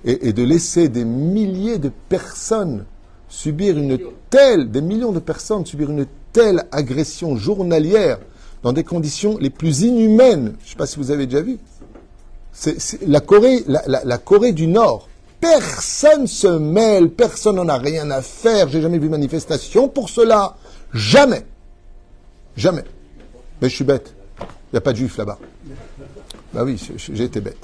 et, 0.04 0.34
de 0.34 0.44
laisser 0.44 0.90
des 0.90 1.06
milliers 1.06 1.78
de 1.78 1.90
personnes 2.10 2.86
subir 3.30 3.78
une 3.78 3.98
telle, 4.30 4.72
des 4.72 4.82
millions 4.82 5.14
de 5.14 5.20
personnes 5.20 5.66
subir 5.66 5.92
une 5.92 6.06
telle 6.34 6.66
agression 6.72 7.38
journalière 7.38 8.20
dans 8.62 8.74
des 8.74 8.84
conditions 8.84 9.38
les 9.38 9.50
plus 9.50 9.84
inhumaines. 9.84 10.56
Je 10.60 10.66
ne 10.66 10.70
sais 10.72 10.76
pas 10.76 10.88
si 10.88 10.98
vous 10.98 11.12
avez 11.12 11.28
déjà 11.28 11.42
vu. 11.42 11.60
La, 13.08 13.22
Corée 14.18 14.52
du 14.52 14.68
Nord, 14.68 15.08
personne 15.40 16.28
se 16.28 16.48
mêle, 16.48 17.10
personne 17.10 17.56
n'en 17.56 17.68
a 17.68 17.78
rien 17.78 18.10
à 18.12 18.22
faire. 18.22 18.70
J'ai 18.70 18.82
jamais 18.82 19.00
vu 19.00 19.10
manifestation 19.10 19.88
pour 19.88 20.10
cela. 20.10 20.56
Jamais. 20.94 21.46
Jamais. 22.56 22.84
Mais 23.62 23.70
je 23.70 23.76
suis 23.76 23.86
bête. 23.86 24.14
Il 24.40 24.74
n'y 24.74 24.78
a 24.78 24.82
pas 24.82 24.92
de 24.92 24.98
juifs 24.98 25.18
là-bas. 25.18 25.40
Bah 26.54 26.64
oui, 26.64 26.82
j'ai 26.98 27.24
été 27.24 27.42
bête. 27.42 27.58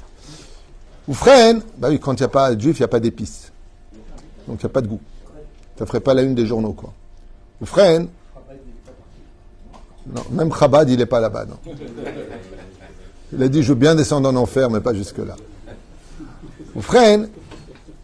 Ou 1.08 1.13
freine, 1.13 1.62
bah 1.77 1.89
oui, 1.89 2.00
quand 2.00 2.13
il 2.13 2.22
n'y 2.22 2.25
a 2.25 2.29
pas 2.29 2.55
de 2.55 2.62
juifs, 2.62 2.77
il 2.77 2.82
n'y 2.82 2.86
a 2.86 2.89
pas 2.89 3.00
d'épices. 3.00 3.51
Donc 4.48 4.62
il 4.62 4.65
n'y 4.65 4.72
a 4.72 4.74
pas 4.74 4.82
de 4.82 4.88
goût. 4.88 5.01
Ça 5.77 5.84
ne 5.84 5.88
ferait 5.88 6.00
pas 6.00 6.13
la 6.13 6.22
une 6.22 6.36
des 6.36 6.46
journaux, 6.46 6.74
quoi. 6.74 6.94
Ou 7.62 7.65
freine. 7.65 8.08
Non, 10.08 10.22
même 10.32 10.53
Chabad, 10.53 10.89
il 10.89 10.98
n'est 10.98 11.05
pas 11.05 11.20
là-bas, 11.20 11.46
non. 11.46 11.58
Il 13.34 13.41
a 13.41 13.48
dit, 13.48 13.63
je 13.63 13.70
veux 13.70 13.79
bien 13.79 13.96
descendre 13.96 14.29
en 14.29 14.36
enfer, 14.36 14.70
mais 14.70 14.79
pas 14.79 14.94
jusque-là. 14.94 15.36
Ou 16.75 16.82
freine, 16.82 17.29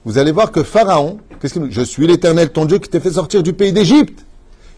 vous 0.03 0.17
allez 0.17 0.31
voir 0.31 0.51
que 0.51 0.63
Pharaon, 0.63 1.19
qu'est-ce 1.39 1.59
Je 1.69 1.81
suis 1.81 2.07
l'éternel, 2.07 2.51
ton 2.51 2.65
Dieu, 2.65 2.79
qui 2.79 2.89
t'a 2.89 2.99
fait 2.99 3.11
sortir 3.11 3.43
du 3.43 3.53
pays 3.53 3.71
d'Égypte. 3.71 4.25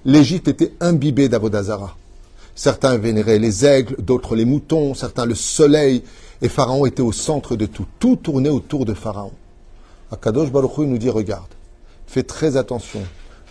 L'Égypte 0.04 0.50
était 0.50 0.74
imbibée 0.82 1.30
d'Avodazara. 1.30 1.96
Certains 2.56 2.98
vénéraient 2.98 3.40
les 3.40 3.66
aigles, 3.66 3.96
d'autres 4.00 4.36
les 4.36 4.44
moutons, 4.44 4.94
certains 4.94 5.26
le 5.26 5.34
soleil, 5.34 6.04
et 6.42 6.50
Pharaon 6.50 6.86
était 6.86 7.02
au 7.02 7.14
centre 7.14 7.56
de 7.56 7.66
tout. 7.66 7.86
Tout 8.00 8.18
tournait 8.18 8.50
autour 8.50 8.84
de 8.86 8.94
Pharaon. 8.94 9.32
Akadosh 10.12 10.52
Baruch 10.52 10.78
Hu 10.78 10.88
nous 10.88 10.98
dit, 10.98 11.10
regarde, 11.10 11.48
fais 12.06 12.24
très 12.24 12.58
attention. 12.58 13.02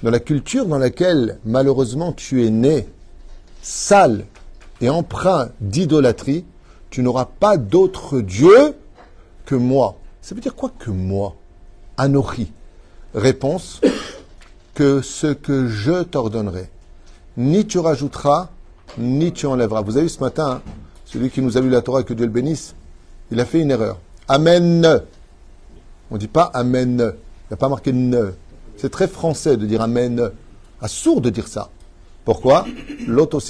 Dans 0.03 0.11
la 0.11 0.21
culture 0.21 0.67
dans 0.67 0.79
laquelle, 0.79 1.39
malheureusement, 1.47 2.13
tu 2.13 2.45
es 2.45 2.51
né, 2.51 2.87
sale 3.63 4.27
et 4.83 4.91
empreint 4.91 5.49
d'idolâtrie, 5.61 6.45
tu 6.91 7.03
n'auras 7.03 7.25
pas 7.25 7.57
d'autre 7.57 8.21
Dieu 8.21 8.75
que 9.47 9.55
moi. 9.55 9.97
Ça 10.21 10.35
veut 10.35 10.41
dire 10.43 10.55
quoi 10.55 10.71
que 10.79 10.91
moi? 10.91 11.35
Anochi. 11.97 12.53
Réponse 13.15 13.81
que 14.75 15.03
ce 15.03 15.29
que 15.29 15.69
je 15.69 16.03
t'ordonnerai. 16.03 16.69
Ni 17.37 17.67
tu 17.67 17.79
rajouteras, 17.79 18.51
ni 18.99 19.33
tu 19.33 19.47
enlèveras. 19.47 19.83
Vous 19.83 19.97
avez 19.97 20.07
vu 20.07 20.09
ce 20.09 20.21
matin, 20.21 20.63
hein, 20.67 20.71
celui 21.05 21.31
qui 21.31 21.41
nous 21.41 21.57
a 21.57 21.61
lu 21.61 21.71
la 21.71 21.83
Torah, 21.83 22.03
que 22.03 22.15
Dieu 22.15 22.27
le 22.27 22.33
bénisse, 22.33 22.75
il 23.31 23.41
a 23.41 23.45
fait 23.45 23.61
une 23.61 23.71
erreur. 23.71 23.99
Amen. 24.29 25.03
On 26.11 26.15
ne 26.15 26.21
dit 26.21 26.29
pas 26.29 26.45
Amen. 26.55 26.99
Il 26.99 27.51
n'y 27.51 27.55
a 27.55 27.57
pas 27.57 27.69
marqué 27.69 27.93
ne. 27.93 28.33
C'est 28.77 28.91
très 28.91 29.09
français 29.09 29.57
de 29.57 29.67
dire 29.67 29.83
Amen. 29.83 30.31
À 30.81 30.89
sourd 30.89 31.21
de 31.21 31.31
dire 31.31 31.49
ça. 31.49 31.71
Pourquoi? 32.25 32.67
L'autre. 33.07 33.41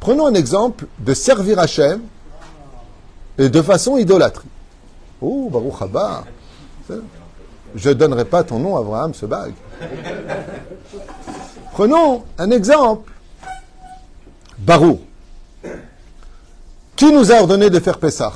Prenons 0.00 0.26
un 0.26 0.34
exemple 0.34 0.86
de 0.98 1.14
servir 1.14 1.58
Hachem 1.58 2.00
et 3.38 3.48
de 3.48 3.62
façon 3.62 3.96
idolâtrie. 3.96 4.48
Oh, 5.20 5.48
Baruch 5.50 5.80
Haba. 5.80 6.24
Je 7.74 7.88
ne 7.88 7.94
donnerai 7.94 8.24
pas 8.24 8.42
ton 8.42 8.58
nom 8.58 8.76
à 8.76 8.80
Abraham, 8.80 9.14
ce 9.14 9.26
bague. 9.26 9.54
Prenons 11.72 12.24
un 12.38 12.50
exemple 12.50 13.12
Barou. 14.58 15.00
Qui 16.94 17.12
nous 17.12 17.30
a 17.30 17.36
ordonné 17.36 17.68
de 17.68 17.78
faire 17.78 17.98
Pessah? 17.98 18.32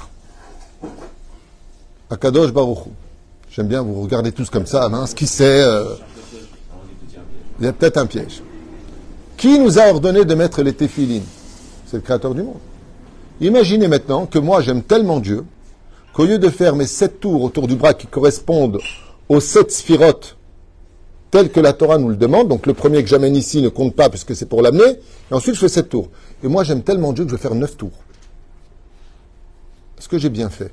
Akadosh 2.10 2.52
Baruchou. 2.52 2.92
J'aime 3.50 3.68
bien 3.68 3.82
vous 3.82 4.02
regardez 4.02 4.32
tous 4.32 4.50
comme 4.50 4.66
ça, 4.66 4.88
mince, 4.88 5.14
qui 5.14 5.26
sait 5.26 5.62
euh, 5.62 5.94
Il 7.58 7.66
y 7.66 7.68
a 7.68 7.72
peut-être 7.72 7.96
un 7.96 8.06
piège. 8.06 8.42
Qui 9.36 9.58
nous 9.58 9.78
a 9.78 9.88
ordonné 9.88 10.24
de 10.24 10.34
mettre 10.34 10.62
les 10.62 10.74
téphilines? 10.74 11.24
C'est 11.86 11.96
le 11.96 12.02
créateur 12.02 12.34
du 12.34 12.42
monde. 12.42 12.58
Imaginez 13.40 13.88
maintenant 13.88 14.26
que 14.26 14.38
moi 14.38 14.60
j'aime 14.60 14.82
tellement 14.82 15.18
Dieu 15.18 15.44
qu'au 16.12 16.26
lieu 16.26 16.38
de 16.38 16.50
faire 16.50 16.76
mes 16.76 16.86
sept 16.86 17.20
tours 17.20 17.42
autour 17.42 17.66
du 17.66 17.76
bras 17.76 17.94
qui 17.94 18.06
correspondent 18.06 18.78
aux 19.30 19.40
sept 19.40 19.70
sphirotes 19.70 20.36
tel 21.30 21.50
que 21.52 21.60
la 21.60 21.72
Torah 21.72 21.98
nous 21.98 22.08
le 22.08 22.16
demande. 22.16 22.48
Donc 22.48 22.66
le 22.66 22.74
premier 22.74 23.02
que 23.02 23.08
j'amène 23.08 23.36
ici 23.36 23.62
ne 23.62 23.68
compte 23.68 23.94
pas 23.94 24.10
puisque 24.10 24.34
c'est 24.34 24.46
pour 24.46 24.60
l'amener. 24.60 24.98
Et 25.30 25.34
ensuite 25.34 25.54
je 25.54 25.60
fais 25.60 25.68
sept 25.68 25.88
tours. 25.88 26.10
Et 26.42 26.48
moi 26.48 26.64
j'aime 26.64 26.82
tellement 26.82 27.12
Dieu 27.12 27.24
que 27.24 27.30
je 27.30 27.36
vais 27.36 27.40
faire 27.40 27.54
neuf 27.54 27.76
tours. 27.76 27.92
Est-ce 29.96 30.08
que 30.08 30.18
j'ai 30.18 30.30
bien 30.30 30.50
fait 30.50 30.72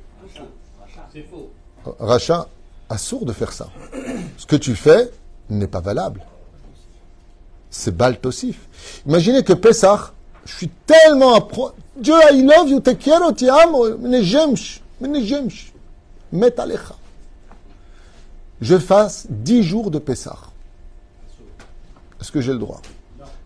C'est 1.14 1.26
faux. 1.30 1.52
Racha 2.00 2.50
a 2.90 2.98
sourd 2.98 3.26
de 3.26 3.34
faire 3.34 3.54
ça. 3.54 3.70
Ce 4.38 4.48
que 4.48 4.56
tu 4.56 4.76
fais 4.76 5.12
n'est 5.50 5.68
pas 5.68 5.82
valable. 5.82 6.22
C'est 7.70 7.96
baltosif. 7.96 8.68
Imaginez 9.06 9.44
que 9.44 9.54
Pessah, 9.54 10.14
je 10.46 10.56
suis 10.56 10.70
tellement 10.88 11.36
appro... 11.36 11.72
Dieu, 11.96 12.14
I 12.32 12.42
love 12.42 12.70
you, 12.70 12.80
te 12.80 12.92
quiero, 12.92 13.32
te 13.34 13.46
amo, 13.46 13.98
met 16.32 16.60
alecha 16.60 16.96
je 18.62 18.78
fasse 18.78 19.28
dix 19.30 19.64
jours 19.64 19.92
de 19.92 20.00
Pessah. 20.00 20.38
Est-ce 22.20 22.32
que 22.32 22.42
j'ai 22.42 22.54
le 22.54 22.60
droit? 22.60 22.82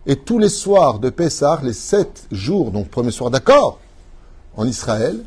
Et 0.06 0.16
tous 0.16 0.38
les 0.38 0.48
soirs 0.48 0.98
de 0.98 1.10
Pessah, 1.10 1.60
les 1.62 1.72
sept 1.72 2.26
jours, 2.32 2.70
donc 2.70 2.88
premier 2.88 3.10
soir 3.10 3.30
d'accord, 3.30 3.78
en 4.56 4.66
Israël, 4.66 5.22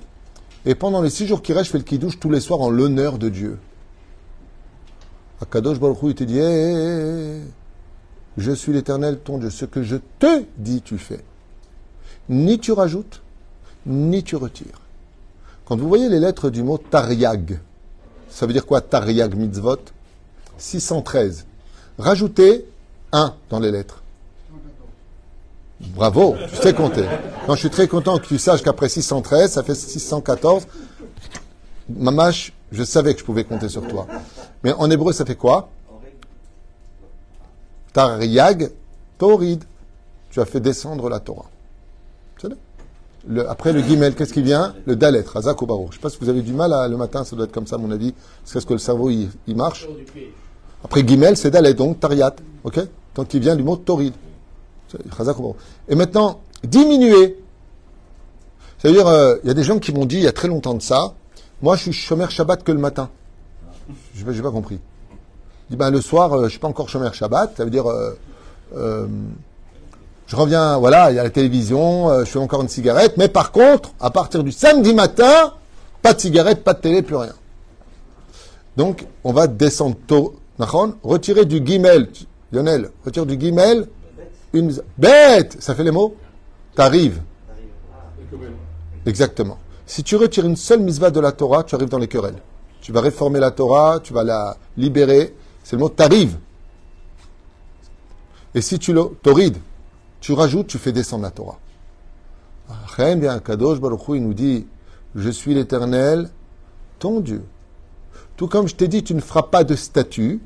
et 0.65 0.75
pendant 0.75 1.01
les 1.01 1.09
six 1.09 1.27
jours 1.27 1.41
qui 1.41 1.53
restent, 1.53 1.67
je 1.67 1.71
fais 1.71 1.77
le 1.77 1.83
kiddush 1.83 2.19
tous 2.19 2.29
les 2.29 2.39
soirs 2.39 2.61
en 2.61 2.69
l'honneur 2.69 3.19
de 3.19 3.29
Dieu. 3.29 3.59
Akadosh 5.41 5.79
Baruch 5.79 6.01
Hu, 6.01 6.09
il 6.09 6.15
te 6.15 6.23
dit, 6.23 6.39
je 8.37 8.51
suis 8.51 8.73
l'éternel 8.73 9.19
ton 9.19 9.37
Dieu. 9.37 9.49
Ce 9.49 9.65
que 9.65 9.83
je 9.83 9.97
te 10.19 10.43
dis, 10.57 10.81
tu 10.81 10.97
fais. 10.97 11.23
Ni 12.29 12.57
tu 12.59 12.71
rajoutes, 12.71 13.21
ni 13.85 14.23
tu 14.23 14.35
retires. 14.35 14.81
Quand 15.65 15.77
vous 15.77 15.87
voyez 15.87 16.09
les 16.09 16.19
lettres 16.19 16.49
du 16.49 16.63
mot 16.63 16.77
Tariag, 16.77 17.59
ça 18.35 18.45
veut 18.45 18.51
dire 18.51 18.65
quoi 18.65 18.81
Tariag 18.81 19.33
mitzvot? 19.33 19.79
613. 20.57 21.45
Rajoutez 21.97 22.65
1 23.13 23.33
dans 23.49 23.59
les 23.59 23.71
lettres. 23.71 24.03
Bravo, 25.79 26.35
tu 26.49 26.55
sais 26.57 26.73
compter. 26.73 27.05
Non, 27.47 27.55
je 27.55 27.59
suis 27.61 27.69
très 27.69 27.87
content 27.87 28.17
que 28.17 28.25
tu 28.25 28.37
saches 28.37 28.61
qu'après 28.61 28.89
613, 28.89 29.51
ça 29.53 29.63
fait 29.63 29.73
614. 29.73 30.67
Mamash, 31.87 32.51
je 32.73 32.83
savais 32.83 33.13
que 33.13 33.21
je 33.21 33.25
pouvais 33.25 33.45
compter 33.45 33.69
sur 33.69 33.87
toi. 33.87 34.05
Mais 34.65 34.73
en 34.73 34.91
hébreu, 34.91 35.13
ça 35.13 35.25
fait 35.25 35.35
quoi? 35.35 35.69
Tariag 37.93 38.69
Torid. 39.17 39.63
Tu 40.29 40.41
as 40.41 40.45
fait 40.45 40.59
descendre 40.59 41.07
la 41.07 41.21
Torah. 41.21 41.49
Le, 43.27 43.49
après 43.49 43.73
le 43.73 43.81
guimel, 43.81 44.13
qu'est-ce 44.13 44.33
qui 44.33 44.43
vient? 44.43 44.75
Le 44.85 44.95
dalet, 44.95 45.23
razak 45.25 45.61
ou 45.61 45.67
Je 45.67 45.87
ne 45.87 45.91
sais 45.93 45.99
pas 45.99 46.09
si 46.09 46.17
vous 46.21 46.29
avez 46.29 46.41
du 46.41 46.53
mal 46.53 46.71
à, 46.73 46.87
le 46.87 46.95
matin, 46.97 47.23
ça 47.23 47.35
doit 47.35 47.45
être 47.45 47.51
comme 47.51 47.65
ça, 47.65 47.75
à 47.75 47.79
mon 47.79 47.91
avis. 47.91 48.13
C'est 48.43 48.59
ce 48.59 48.65
que 48.65 48.73
le 48.73 48.79
cerveau, 48.79 49.09
il, 49.09 49.55
marche. 49.55 49.87
Après 50.83 51.03
guimel, 51.03 51.35
c'est 51.35 51.49
dalet, 51.49 51.73
donc 51.73 51.99
tariat. 51.99 52.35
Ok? 52.63 52.79
Donc 53.15 53.33
il 53.33 53.39
vient 53.39 53.55
du 53.55 53.63
mot 53.63 53.77
torid. 53.77 54.13
Et 55.89 55.95
maintenant, 55.95 56.41
diminuer. 56.63 57.37
C'est-à-dire, 58.77 59.07
euh, 59.07 59.37
il 59.43 59.47
y 59.47 59.51
a 59.51 59.53
des 59.53 59.63
gens 59.63 59.79
qui 59.79 59.91
m'ont 59.91 60.05
dit, 60.05 60.17
il 60.17 60.23
y 60.23 60.27
a 60.27 60.31
très 60.31 60.47
longtemps 60.47 60.73
de 60.75 60.81
ça, 60.81 61.13
moi 61.61 61.75
je 61.75 61.83
suis 61.83 61.93
chômeur 61.93 62.29
Shabbat 62.29 62.63
que 62.63 62.71
le 62.71 62.77
matin. 62.77 63.09
Je 64.13 64.25
n'ai 64.25 64.41
pas 64.41 64.51
compris. 64.51 64.79
Je 65.65 65.73
dis, 65.73 65.77
ben, 65.77 65.89
le 65.89 66.01
soir, 66.01 66.33
euh, 66.33 66.39
je 66.41 66.43
ne 66.43 66.49
suis 66.49 66.59
pas 66.59 66.67
encore 66.67 66.89
chômeur 66.89 67.13
Shabbat. 67.13 67.57
Ça 67.57 67.63
veut 67.63 67.71
dire, 67.71 67.85
euh, 67.87 69.07
je 70.27 70.35
reviens, 70.35 70.77
voilà, 70.77 71.11
il 71.11 71.15
y 71.15 71.19
a 71.19 71.23
la 71.23 71.29
télévision, 71.29 72.23
je 72.23 72.25
fais 72.25 72.39
encore 72.39 72.61
une 72.61 72.69
cigarette, 72.69 73.15
mais 73.17 73.27
par 73.27 73.51
contre, 73.51 73.91
à 73.99 74.09
partir 74.09 74.43
du 74.43 74.51
samedi 74.51 74.93
matin, 74.93 75.53
pas 76.01 76.13
de 76.13 76.19
cigarette, 76.19 76.63
pas 76.63 76.73
de 76.73 76.79
télé, 76.79 77.01
plus 77.01 77.15
rien. 77.15 77.33
Donc, 78.77 79.05
on 79.23 79.33
va 79.33 79.47
descendre 79.47 79.95
tôt. 80.07 80.35
Retirer 81.03 81.45
du 81.45 81.59
guimel, 81.61 82.09
Lionel, 82.51 82.89
retire 83.03 83.25
du 83.25 83.37
guimel 83.37 83.87
une 84.53 84.73
bête, 84.97 85.57
ça 85.59 85.75
fait 85.75 85.83
les 85.83 85.91
mots? 85.91 86.15
T'arrives. 86.75 87.21
Exactement. 89.05 89.57
Si 89.85 90.01
tu 90.03 90.15
retires 90.15 90.45
une 90.45 90.55
seule 90.55 90.79
misva 90.79 91.11
de 91.11 91.19
la 91.19 91.31
Torah, 91.31 91.63
tu 91.63 91.75
arrives 91.75 91.89
dans 91.89 91.97
les 91.97 92.07
querelles. 92.07 92.41
Tu 92.81 92.91
vas 92.91 93.01
réformer 93.01 93.39
la 93.39 93.51
Torah, 93.51 93.99
tu 94.01 94.13
vas 94.13 94.23
la 94.23 94.57
libérer. 94.77 95.35
C'est 95.63 95.75
le 95.75 95.81
mot 95.81 95.89
t'arrives. 95.89 96.37
Et 98.53 98.61
si 98.61 98.79
tu 98.79 98.93
le 98.93 99.09
tu 100.25 100.33
rajoutes, 100.33 100.65
tu 100.65 100.79
fais 100.79 100.91
descendre 100.91 101.21
la 101.21 101.29
Torah. 101.29 101.59
bien, 103.15 103.37
Kadosh 103.37 103.79
Baruch 103.79 104.01
il 104.09 104.23
nous 104.23 104.33
dit 104.33 104.65
Je 105.13 105.29
suis 105.29 105.53
l'éternel, 105.53 106.31
ton 106.97 107.19
Dieu. 107.19 107.43
Tout 108.35 108.47
comme 108.47 108.67
je 108.67 108.73
t'ai 108.73 108.87
dit, 108.87 109.03
tu 109.03 109.13
ne 109.13 109.19
feras 109.19 109.43
pas 109.43 109.63
de 109.63 109.75
statut. 109.75 110.41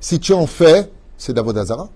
Si 0.00 0.20
tu 0.20 0.34
en 0.34 0.46
fais, 0.46 0.90
c'est 1.16 1.32
d'Avodazara. 1.32 1.88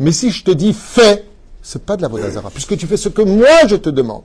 Mais 0.00 0.10
si 0.10 0.32
je 0.32 0.42
te 0.42 0.50
dis 0.50 0.72
fais, 0.72 1.24
c'est 1.62 1.84
pas 1.84 1.96
de 1.96 2.02
la 2.02 2.08
Vodazara, 2.08 2.50
puisque 2.50 2.76
tu 2.76 2.88
fais 2.88 2.96
ce 2.96 3.08
que 3.08 3.22
moi 3.22 3.68
je 3.68 3.76
te 3.76 3.88
demande. 3.88 4.24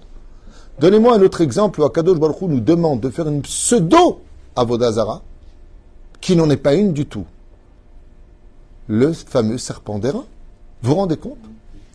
Donnez-moi 0.79 1.13
un 1.13 1.21
autre 1.21 1.41
exemple 1.41 1.81
où 1.81 1.83
Akadosh 1.83 2.17
Baruch 2.17 2.41
nous 2.41 2.61
demande 2.61 2.99
de 2.99 3.11
faire 3.11 3.27
une 3.27 3.43
pseudo 3.43 4.21
Avodazara, 4.55 5.21
qui 6.19 6.35
n'en 6.35 6.49
est 6.49 6.57
pas 6.57 6.73
une 6.73 6.93
du 6.93 7.05
tout. 7.05 7.27
Le 8.87 9.13
fameux 9.13 9.59
serpent 9.59 9.99
d'airain. 9.99 10.25
Vous 10.81 10.89
vous 10.89 10.95
rendez 10.95 11.17
compte? 11.17 11.37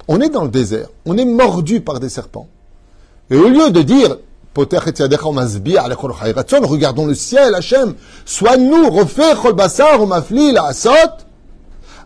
On 0.08 0.20
est 0.20 0.28
dans 0.28 0.44
le 0.44 0.50
désert, 0.50 0.88
on 1.04 1.18
est 1.18 1.24
mordu 1.24 1.80
par 1.80 1.98
des 2.00 2.08
serpents. 2.08 2.48
Et 3.30 3.36
au 3.36 3.48
lieu 3.48 3.70
de 3.70 3.82
dire, 3.82 4.16
regardons 6.64 7.06
le 7.06 7.14
ciel, 7.14 7.54
Hachem, 7.54 7.94
soit 8.24 8.56
nous, 8.56 8.88
refait 8.88 9.34
Cholbassar, 9.34 10.06
Mafli, 10.06 10.52
la 10.52 10.66
Asot, 10.66 10.90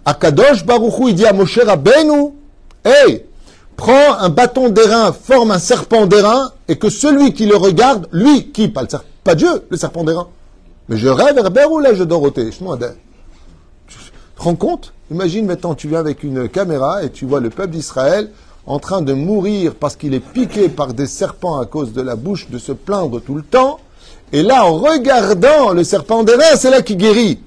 Akadosh 0.04 0.64
Baruchou, 0.64 1.08
il 1.08 1.14
dit 1.14 1.26
à 1.26 1.32
Moshe 1.32 1.58
Rabbeinu, 1.58 2.32
hey, 2.84 3.24
prends 3.76 4.14
un 4.18 4.30
bâton 4.30 4.70
d'airain, 4.70 5.12
forme 5.12 5.50
un 5.50 5.58
serpent 5.58 6.06
d'airain, 6.06 6.52
et 6.68 6.76
que 6.76 6.88
celui 6.88 7.34
qui 7.34 7.46
le 7.46 7.56
regarde, 7.56 8.08
lui, 8.12 8.50
qui, 8.50 8.68
pas, 8.68 8.82
le 8.82 8.88
pas 9.22 9.34
Dieu, 9.34 9.66
le 9.68 9.76
serpent 9.76 10.04
d'airain. 10.04 10.28
Mais 10.88 10.96
je 10.96 11.08
rêve, 11.08 11.36
Herbert 11.38 11.70
ou 11.70 11.78
là, 11.78 11.94
je 11.94 12.02
Dorothée, 12.02 12.50
je 12.50 12.64
rends 14.42 14.56
compte 14.56 14.92
Imagine 15.10 15.46
maintenant, 15.46 15.74
tu 15.74 15.88
viens 15.88 15.98
avec 15.98 16.22
une 16.22 16.48
caméra 16.48 17.02
et 17.02 17.10
tu 17.10 17.26
vois 17.26 17.40
le 17.40 17.50
peuple 17.50 17.70
d'Israël 17.70 18.30
en 18.64 18.78
train 18.78 19.02
de 19.02 19.12
mourir 19.12 19.74
parce 19.74 19.96
qu'il 19.96 20.14
est 20.14 20.20
piqué 20.20 20.68
par 20.68 20.94
des 20.94 21.06
serpents 21.06 21.58
à 21.58 21.66
cause 21.66 21.92
de 21.92 22.00
la 22.00 22.14
bouche, 22.14 22.48
de 22.48 22.58
se 22.58 22.70
plaindre 22.70 23.20
tout 23.20 23.34
le 23.34 23.42
temps. 23.42 23.80
Et 24.32 24.42
là, 24.42 24.64
en 24.66 24.76
regardant 24.76 25.72
le 25.72 25.82
serpent 25.82 26.22
d'airain, 26.22 26.54
c'est 26.54 26.70
là 26.70 26.80
qu'il 26.82 26.96
guérit. 26.96 27.40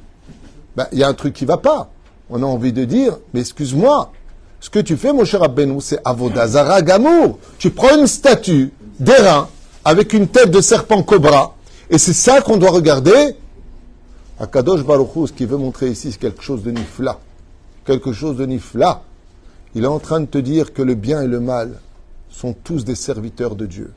Ben, 0.75 0.87
il 0.91 0.99
y 0.99 1.03
a 1.03 1.07
un 1.07 1.13
truc 1.13 1.33
qui 1.33 1.45
va 1.45 1.55
pas 1.55 1.89
on 2.29 2.41
a 2.41 2.45
envie 2.47 2.73
de 2.73 2.83
dire, 2.83 3.19
mais 3.33 3.41
excuse-moi, 3.41 4.11
ce 4.59 4.69
que 4.69 4.79
tu 4.79 4.97
fais, 4.97 5.13
mon 5.13 5.23
cher 5.23 5.43
Abbenou, 5.43 5.81
c'est 5.81 5.99
Avodazara 6.03 6.81
Gamour. 6.81 7.37
Tu 7.59 7.69
prends 7.69 7.95
une 7.95 8.07
statue 8.07 8.71
d'airain 8.99 9.49
avec 9.85 10.13
une 10.13 10.27
tête 10.27 10.49
de 10.49 10.59
serpent 10.59 11.03
cobra, 11.03 11.55
et 11.91 11.97
c'est 11.97 12.13
ça 12.13 12.41
qu'on 12.41 12.57
doit 12.57 12.71
regarder. 12.71 13.35
Akadosh 14.39 14.83
Baruchou, 14.83 15.27
ce 15.27 15.33
qu'il 15.33 15.47
veut 15.47 15.57
montrer 15.57 15.89
ici, 15.89 16.11
c'est 16.11 16.19
quelque 16.19 16.41
chose 16.41 16.63
de 16.63 16.71
nifla. 16.71 17.19
Quelque 17.85 18.13
chose 18.13 18.37
de 18.37 18.45
nifla. 18.45 19.03
Il 19.75 19.83
est 19.83 19.87
en 19.87 19.99
train 19.99 20.19
de 20.19 20.25
te 20.25 20.37
dire 20.37 20.73
que 20.73 20.81
le 20.81 20.95
bien 20.95 21.21
et 21.21 21.27
le 21.27 21.39
mal 21.39 21.79
sont 22.29 22.53
tous 22.53 22.83
des 22.83 22.95
serviteurs 22.95 23.55
de 23.55 23.65
Dieu. 23.65 23.91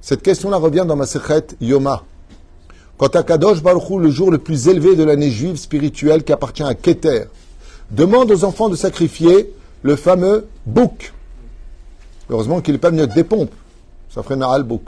Cette 0.00 0.22
question-là 0.22 0.56
revient 0.56 0.84
dans 0.86 0.96
ma 0.96 1.06
secrète 1.06 1.56
Yoma. 1.60 2.04
Quant 2.98 3.08
à 3.08 3.22
Kadosh 3.22 3.62
Baruch 3.62 3.90
le 4.00 4.10
jour 4.10 4.30
le 4.30 4.38
plus 4.38 4.68
élevé 4.68 4.96
de 4.96 5.04
l'année 5.04 5.30
juive 5.30 5.56
spirituelle 5.56 6.24
qui 6.24 6.32
appartient 6.32 6.62
à 6.62 6.74
Keter, 6.74 7.24
demande 7.90 8.30
aux 8.30 8.44
enfants 8.44 8.68
de 8.68 8.76
sacrifier 8.76 9.52
le 9.82 9.96
fameux 9.96 10.46
bouc. 10.64 11.12
Heureusement 12.30 12.60
qu'il 12.60 12.74
n'est 12.74 12.78
pas 12.78 12.90
venu 12.90 13.02
avec 13.02 13.14
des 13.14 13.24
pompes. 13.24 13.54
Ça 14.10 14.22
ferait 14.22 14.36
Nahal 14.36 14.62
Bouk 14.62 14.82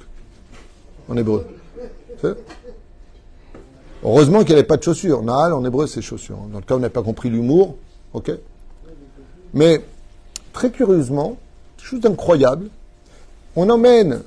en 1.08 1.16
hébreu. 1.16 1.46
Heureusement 4.04 4.40
qu'il 4.40 4.50
n'y 4.50 4.54
avait 4.54 4.66
pas 4.66 4.76
de 4.76 4.82
chaussures. 4.82 5.22
Nahal 5.22 5.52
en 5.52 5.64
hébreu 5.64 5.86
c'est 5.86 6.02
chaussures. 6.02 6.38
Dans 6.52 6.58
le 6.58 6.64
cas 6.64 6.74
où 6.74 6.78
on 6.78 6.80
n'a 6.80 6.90
pas 6.90 7.02
compris 7.02 7.30
l'humour, 7.30 7.76
ok 8.12 8.32
Mais 9.54 9.82
très 10.52 10.70
curieusement, 10.70 11.36
chose 11.78 12.04
incroyable, 12.04 12.68
on 13.56 13.68
emmène 13.70 14.22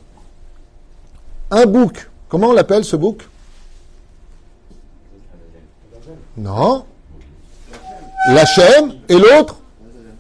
un 1.51 1.65
bouc. 1.65 2.09
Comment 2.29 2.49
on 2.49 2.53
l'appelle 2.53 2.83
ce 2.83 2.95
bouc? 2.95 3.27
Non. 6.37 6.85
L'Hachem 8.29 8.93
et 9.09 9.17
l'autre, 9.17 9.57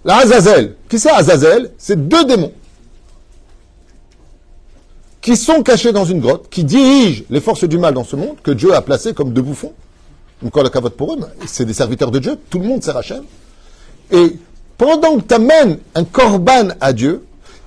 la 0.03 0.17
Azazel. 0.17 0.75
Qui 0.89 0.99
c'est 0.99 1.11
Azazel? 1.11 1.71
C'est 1.77 2.07
deux 2.07 2.25
démons 2.25 2.53
qui 5.21 5.37
sont 5.37 5.61
cachés 5.61 5.91
dans 5.91 6.05
une 6.05 6.19
grotte, 6.19 6.49
qui 6.49 6.63
dirigent 6.63 7.23
les 7.29 7.39
forces 7.39 7.63
du 7.63 7.77
mal 7.77 7.93
dans 7.93 8.03
ce 8.03 8.15
monde, 8.15 8.37
que 8.41 8.51
Dieu 8.51 8.73
a 8.73 8.81
placés 8.81 9.13
comme 9.13 9.31
deux 9.33 9.43
bouffons. 9.43 9.73
Donc, 10.41 10.57
la 10.57 10.69
cavote 10.69 10.97
pour 10.97 11.13
eux, 11.13 11.19
c'est 11.45 11.65
des 11.65 11.73
serviteurs 11.73 12.09
de 12.09 12.17
Dieu, 12.17 12.37
tout 12.49 12.59
le 12.59 12.67
monde 12.67 12.83
sert 12.83 12.97
Hachem. 12.97 13.23
Et 14.11 14.37
pendant 14.77 15.17
que 15.17 15.21
tu 15.21 15.33
amènes 15.35 15.77
un 15.93 16.03
korban 16.03 16.69
à 16.79 16.91
Dieu, 16.91 17.23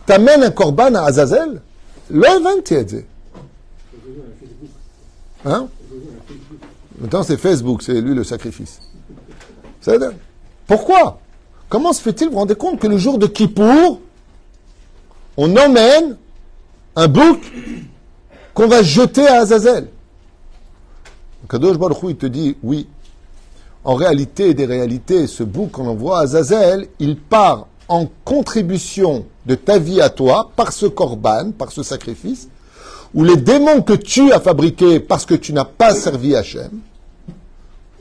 tu 0.06 0.12
amènes 0.12 0.42
un 0.42 0.50
korban 0.50 0.94
à 0.94 1.02
Azazel, 1.02 1.60
le 2.10 3.04
Hein? 5.46 5.68
Maintenant, 6.98 7.22
c'est 7.22 7.36
Facebook, 7.36 7.82
c'est 7.82 8.00
lui 8.00 8.14
le 8.14 8.24
sacrifice. 8.24 8.80
Pourquoi? 10.66 11.20
Comment 11.68 11.92
se 11.92 12.00
fait-il, 12.00 12.26
vous 12.26 12.32
vous 12.32 12.38
rendez 12.38 12.54
compte 12.54 12.80
que 12.80 12.86
le 12.86 12.98
jour 12.98 13.18
de 13.18 13.26
Kippour, 13.26 14.00
on 15.36 15.56
emmène 15.56 16.16
un 16.96 17.08
bouc 17.08 17.40
qu'on 18.54 18.68
va 18.68 18.82
jeter 18.82 19.26
à 19.26 19.40
Azazel 19.40 19.88
Kadosh 21.48 21.76
Baruch 21.76 21.98
il 22.08 22.16
te 22.16 22.26
dit, 22.26 22.56
oui, 22.62 22.88
en 23.84 23.94
réalité 23.94 24.54
des 24.54 24.64
réalités, 24.64 25.26
ce 25.26 25.42
bouc 25.42 25.72
qu'on 25.72 25.86
envoie 25.86 26.18
à 26.18 26.22
Azazel, 26.22 26.88
il 26.98 27.18
part 27.18 27.66
en 27.88 28.06
contribution 28.24 29.26
de 29.44 29.54
ta 29.54 29.78
vie 29.78 30.00
à 30.00 30.08
toi 30.08 30.50
par 30.56 30.72
ce 30.72 30.86
korban, 30.86 31.50
par 31.50 31.70
ce 31.70 31.82
sacrifice, 31.82 32.48
où 33.12 33.24
les 33.24 33.36
démons 33.36 33.82
que 33.82 33.92
tu 33.92 34.32
as 34.32 34.40
fabriqués 34.40 35.00
parce 35.00 35.26
que 35.26 35.34
tu 35.34 35.52
n'as 35.52 35.66
pas 35.66 35.94
servi 35.94 36.34
Hachem, 36.34 36.70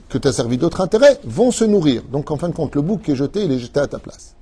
que 0.07 0.17
tu 0.17 0.27
as 0.27 0.33
servi 0.33 0.57
d'autres 0.57 0.81
intérêts, 0.81 1.19
vont 1.25 1.51
se 1.51 1.65
nourrir. 1.65 2.03
Donc 2.11 2.31
en 2.31 2.37
fin 2.37 2.47
de 2.47 2.53
compte, 2.53 2.75
le 2.75 2.81
bouc 2.81 3.01
qui 3.03 3.11
est 3.11 3.15
jeté, 3.15 3.43
il 3.43 3.51
est 3.51 3.59
jeté 3.59 3.81
à 3.81 3.87
ta 3.87 3.99
place. 3.99 4.35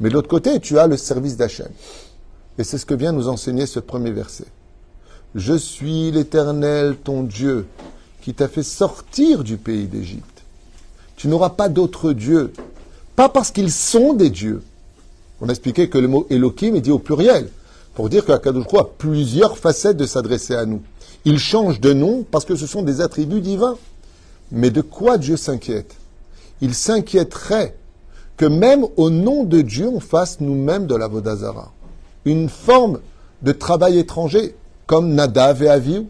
Mais 0.00 0.10
de 0.10 0.14
l'autre 0.14 0.28
côté, 0.28 0.60
tu 0.60 0.78
as 0.78 0.86
le 0.86 0.98
service 0.98 1.36
d'Hachem. 1.36 1.68
Et 2.58 2.64
c'est 2.64 2.78
ce 2.78 2.86
que 2.86 2.94
vient 2.94 3.12
nous 3.12 3.28
enseigner 3.28 3.66
ce 3.66 3.80
premier 3.80 4.10
verset. 4.10 4.46
Je 5.34 5.54
suis 5.54 6.10
l'Éternel, 6.10 6.96
ton 6.96 7.22
Dieu, 7.22 7.66
qui 8.22 8.32
t'a 8.32 8.48
fait 8.48 8.62
sortir 8.62 9.44
du 9.44 9.58
pays 9.58 9.86
d'Égypte. 9.86 10.42
Tu 11.16 11.28
n'auras 11.28 11.50
pas 11.50 11.68
d'autres 11.68 12.12
dieux. 12.12 12.52
Pas 13.14 13.28
parce 13.28 13.50
qu'ils 13.50 13.72
sont 13.72 14.14
des 14.14 14.30
dieux. 14.30 14.62
On 15.40 15.48
a 15.48 15.52
expliqué 15.52 15.88
que 15.88 15.98
le 15.98 16.08
mot 16.08 16.26
Elohim 16.30 16.74
est 16.76 16.80
dit 16.80 16.90
au 16.90 16.98
pluriel, 16.98 17.50
pour 17.94 18.08
dire 18.08 18.24
qu'Akadosh 18.24 18.74
a 18.74 18.84
plusieurs 18.84 19.58
facettes 19.58 19.96
de 19.96 20.06
s'adresser 20.06 20.54
à 20.54 20.64
nous. 20.66 20.82
Il 21.24 21.38
change 21.38 21.80
de 21.80 21.92
nom 21.92 22.24
parce 22.30 22.44
que 22.44 22.56
ce 22.56 22.66
sont 22.66 22.82
des 22.82 23.00
attributs 23.00 23.40
divins. 23.40 23.76
Mais 24.52 24.70
de 24.70 24.80
quoi 24.80 25.18
Dieu 25.18 25.36
s'inquiète? 25.36 25.96
Il 26.60 26.74
s'inquiéterait 26.74 27.76
que 28.36 28.46
même 28.46 28.86
au 28.96 29.10
nom 29.10 29.44
de 29.44 29.60
Dieu, 29.60 29.88
on 29.88 30.00
fasse 30.00 30.40
nous-mêmes 30.40 30.86
de 30.86 30.94
la 30.94 31.08
Vodazara. 31.08 31.72
Une 32.26 32.50
forme 32.50 33.00
de 33.42 33.52
travail 33.52 33.98
étranger, 33.98 34.54
comme 34.86 35.14
Nadav 35.14 35.62
et 35.62 35.68
Aviou. 35.68 36.08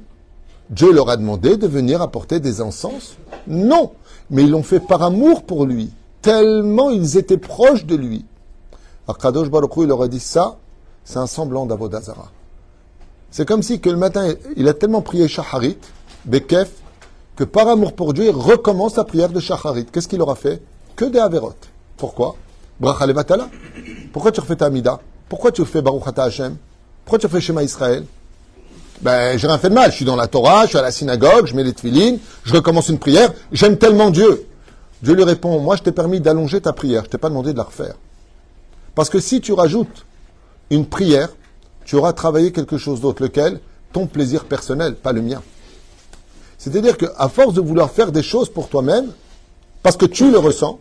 Dieu 0.70 0.90
leur 0.92 1.08
a 1.10 1.16
demandé 1.16 1.56
de 1.56 1.66
venir 1.68 2.02
apporter 2.02 2.40
des 2.40 2.60
encens 2.60 3.16
Non, 3.46 3.92
mais 4.30 4.42
ils 4.42 4.50
l'ont 4.50 4.64
fait 4.64 4.80
par 4.80 5.02
amour 5.02 5.44
pour 5.44 5.64
lui, 5.64 5.92
tellement 6.22 6.90
ils 6.90 7.16
étaient 7.16 7.38
proches 7.38 7.84
de 7.84 7.94
lui. 7.94 8.24
Akadosh 9.06 9.48
Baruch 9.48 9.70
il 9.76 9.86
leur 9.86 10.02
a 10.02 10.08
dit 10.08 10.18
ça, 10.18 10.56
c'est 11.04 11.18
un 11.18 11.28
semblant 11.28 11.66
d'Avodazara. 11.66 12.32
C'est 13.30 13.46
comme 13.46 13.62
si 13.62 13.78
que 13.80 13.90
le 13.90 13.96
matin, 13.96 14.34
il 14.56 14.66
a 14.66 14.74
tellement 14.74 15.02
prié 15.02 15.28
Shaharit, 15.28 15.78
Bekef, 16.24 16.72
que 17.36 17.44
par 17.44 17.68
amour 17.68 17.92
pour 17.92 18.14
Dieu, 18.14 18.24
il 18.24 18.34
recommence 18.34 18.96
la 18.96 19.04
prière 19.04 19.28
de 19.28 19.38
Shaharit. 19.38 19.84
Qu'est-ce 19.92 20.08
qu'il 20.08 20.22
aura 20.22 20.34
fait? 20.34 20.62
Que 20.96 21.04
des 21.04 21.18
Averot. 21.18 21.52
Pourquoi? 21.96 22.34
Pourquoi 24.12 24.32
tu 24.32 24.40
refais 24.40 24.56
ta 24.56 24.66
Amida? 24.66 24.98
Pourquoi 25.28 25.52
tu 25.52 25.64
fais 25.64 25.82
Baruch 25.82 26.06
Ata 26.06 26.24
Hashem? 26.24 26.56
Pourquoi 27.04 27.18
tu 27.18 27.28
fais 27.28 27.40
Shema 27.40 27.62
Israël? 27.62 28.04
Ben, 29.00 29.38
j'ai 29.38 29.46
rien 29.46 29.58
fait 29.58 29.68
de 29.68 29.74
mal. 29.74 29.90
Je 29.90 29.96
suis 29.96 30.04
dans 30.04 30.16
la 30.16 30.26
Torah, 30.26 30.64
je 30.64 30.70
suis 30.70 30.78
à 30.78 30.82
la 30.82 30.92
synagogue, 30.92 31.46
je 31.46 31.54
mets 31.54 31.64
les 31.64 31.72
tefilines, 31.72 32.18
je 32.44 32.54
recommence 32.54 32.88
une 32.88 32.98
prière. 32.98 33.32
J'aime 33.52 33.76
tellement 33.76 34.10
Dieu. 34.10 34.46
Dieu 35.02 35.14
lui 35.14 35.24
répond, 35.24 35.60
moi 35.60 35.76
je 35.76 35.82
t'ai 35.82 35.92
permis 35.92 36.20
d'allonger 36.20 36.60
ta 36.60 36.72
prière, 36.72 37.04
je 37.04 37.10
t'ai 37.10 37.18
pas 37.18 37.28
demandé 37.28 37.52
de 37.52 37.58
la 37.58 37.64
refaire. 37.64 37.94
Parce 38.94 39.10
que 39.10 39.20
si 39.20 39.40
tu 39.40 39.52
rajoutes 39.52 40.06
une 40.70 40.86
prière, 40.86 41.28
tu 41.84 41.96
auras 41.96 42.12
travaillé 42.12 42.50
quelque 42.50 42.78
chose 42.78 43.00
d'autre, 43.00 43.22
lequel? 43.22 43.60
Ton 43.92 44.06
plaisir 44.06 44.46
personnel, 44.46 44.94
pas 44.94 45.12
le 45.12 45.22
mien. 45.22 45.42
C'est-à-dire 46.58 46.96
qu'à 46.96 47.28
force 47.28 47.54
de 47.54 47.60
vouloir 47.60 47.90
faire 47.90 48.10
des 48.10 48.22
choses 48.22 48.48
pour 48.48 48.68
toi-même, 48.68 49.12
parce 49.82 49.96
que 49.96 50.06
tu 50.06 50.30
le 50.30 50.38
ressens, 50.38 50.80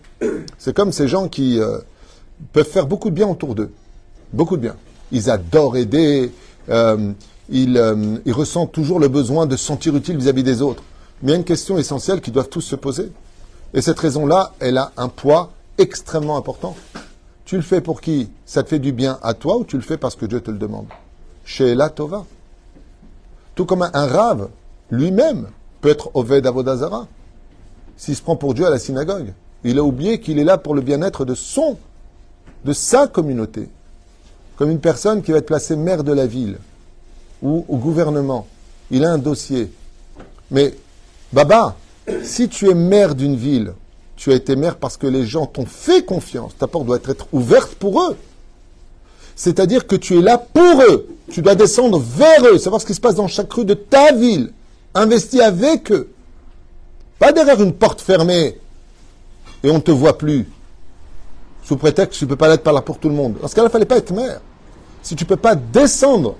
c'est 0.57 0.73
comme 0.73 0.91
ces 0.91 1.07
gens 1.07 1.27
qui 1.27 1.59
euh, 1.59 1.77
peuvent 2.53 2.67
faire 2.67 2.87
beaucoup 2.87 3.09
de 3.09 3.15
bien 3.15 3.27
autour 3.27 3.53
d'eux. 3.53 3.71
Beaucoup 4.35 4.57
de 4.57 4.63
bien. 4.63 4.75
Ils 5.13 5.29
adorent 5.29 5.77
aider, 5.77 6.29
euh, 6.67 7.13
euh, 7.53 8.17
ils, 8.25 8.33
ressentent 8.33 8.73
toujours 8.73 8.99
le 8.99 9.07
besoin 9.07 9.45
de 9.45 9.55
se 9.55 9.63
sentir 9.63 9.95
utile 9.95 10.17
vis-à-vis 10.17 10.43
des 10.43 10.61
autres. 10.61 10.83
Mais 11.21 11.29
il 11.29 11.31
y 11.31 11.35
a 11.35 11.37
une 11.37 11.45
question 11.45 11.77
essentielle 11.77 12.19
qu'ils 12.19 12.33
doivent 12.33 12.49
tous 12.49 12.59
se 12.59 12.75
poser. 12.75 13.11
Et 13.73 13.81
cette 13.81 13.97
raison-là, 13.97 14.51
elle 14.59 14.77
a 14.77 14.91
un 14.97 15.07
poids 15.07 15.51
extrêmement 15.77 16.35
important. 16.35 16.75
Tu 17.45 17.55
le 17.55 17.61
fais 17.61 17.79
pour 17.79 18.01
qui? 18.01 18.29
Ça 18.45 18.61
te 18.61 18.67
fait 18.67 18.79
du 18.79 18.91
bien 18.91 19.19
à 19.23 19.33
toi 19.33 19.55
ou 19.55 19.63
tu 19.63 19.77
le 19.77 19.83
fais 19.83 19.97
parce 19.97 20.15
que 20.15 20.25
Dieu 20.25 20.41
te 20.41 20.51
le 20.51 20.57
demande? 20.57 20.87
Chez 21.45 21.73
la 21.73 21.89
Tova. 21.89 22.25
Tout 23.53 23.65
comme 23.65 23.83
un, 23.83 24.07
rave, 24.07 24.49
lui-même, 24.91 25.47
peut 25.79 25.89
être 25.89 26.11
Oved 26.13 26.45
Avodazara. 26.45 27.07
S'il 27.95 28.17
se 28.17 28.21
prend 28.21 28.35
pour 28.35 28.53
Dieu 28.53 28.65
à 28.65 28.69
la 28.69 28.79
synagogue, 28.79 29.31
il 29.63 29.79
a 29.79 29.83
oublié 29.83 30.19
qu'il 30.19 30.39
est 30.39 30.43
là 30.43 30.57
pour 30.57 30.75
le 30.75 30.81
bien-être 30.81 31.23
de 31.23 31.35
son, 31.35 31.77
de 32.65 32.73
sa 32.73 33.07
communauté. 33.07 33.69
Comme 34.57 34.71
une 34.71 34.79
personne 34.79 35.21
qui 35.21 35.31
va 35.31 35.39
être 35.39 35.45
placée 35.45 35.75
maire 35.75 36.03
de 36.03 36.13
la 36.13 36.27
ville 36.27 36.57
ou 37.41 37.65
au 37.67 37.77
gouvernement. 37.77 38.47
Il 38.91 39.03
a 39.03 39.11
un 39.11 39.17
dossier. 39.17 39.71
Mais, 40.51 40.73
Baba, 41.33 41.75
si 42.23 42.47
tu 42.47 42.69
es 42.69 42.73
maire 42.73 43.15
d'une 43.15 43.35
ville 43.35 43.73
tu 44.15 44.31
as 44.31 44.35
été 44.35 44.55
maire 44.55 44.77
parce 44.77 44.97
que 44.97 45.07
les 45.07 45.25
gens 45.25 45.45
t'ont 45.45 45.65
fait 45.65 46.03
confiance. 46.03 46.53
Ta 46.57 46.67
porte 46.67 46.85
doit 46.85 46.99
être 47.07 47.27
ouverte 47.31 47.75
pour 47.75 48.01
eux. 48.01 48.17
C'est-à-dire 49.35 49.85
que 49.87 49.95
tu 49.95 50.17
es 50.17 50.21
là 50.21 50.37
pour 50.37 50.81
eux. 50.81 51.07
Tu 51.31 51.41
dois 51.41 51.55
descendre 51.55 51.99
vers 51.99 52.45
eux, 52.45 52.57
savoir 52.57 52.81
ce 52.81 52.85
qui 52.85 52.93
se 52.93 53.01
passe 53.01 53.15
dans 53.15 53.27
chaque 53.27 53.51
rue 53.51 53.65
de 53.65 53.73
ta 53.73 54.13
ville. 54.13 54.51
Investir 54.93 55.43
avec 55.43 55.91
eux. 55.91 56.09
Pas 57.19 57.33
derrière 57.33 57.61
une 57.61 57.73
porte 57.73 58.01
fermée 58.01 58.57
et 59.63 59.69
on 59.69 59.75
ne 59.75 59.79
te 59.79 59.91
voit 59.91 60.17
plus. 60.17 60.47
Sous 61.65 61.77
prétexte 61.77 62.13
que 62.13 62.19
tu 62.19 62.25
ne 62.25 62.29
peux 62.29 62.35
pas 62.35 62.47
l'être 62.47 62.63
par 62.63 62.73
là 62.73 62.81
pour 62.81 62.99
tout 62.99 63.09
le 63.09 63.15
monde. 63.15 63.35
Dans 63.41 63.47
ce 63.47 63.59
ne 63.59 63.69
fallait 63.69 63.85
pas 63.85 63.97
être 63.97 64.13
maire. 64.13 64.39
Si 65.01 65.15
tu 65.15 65.23
ne 65.23 65.27
peux 65.27 65.35
pas 65.35 65.55
descendre, 65.55 66.35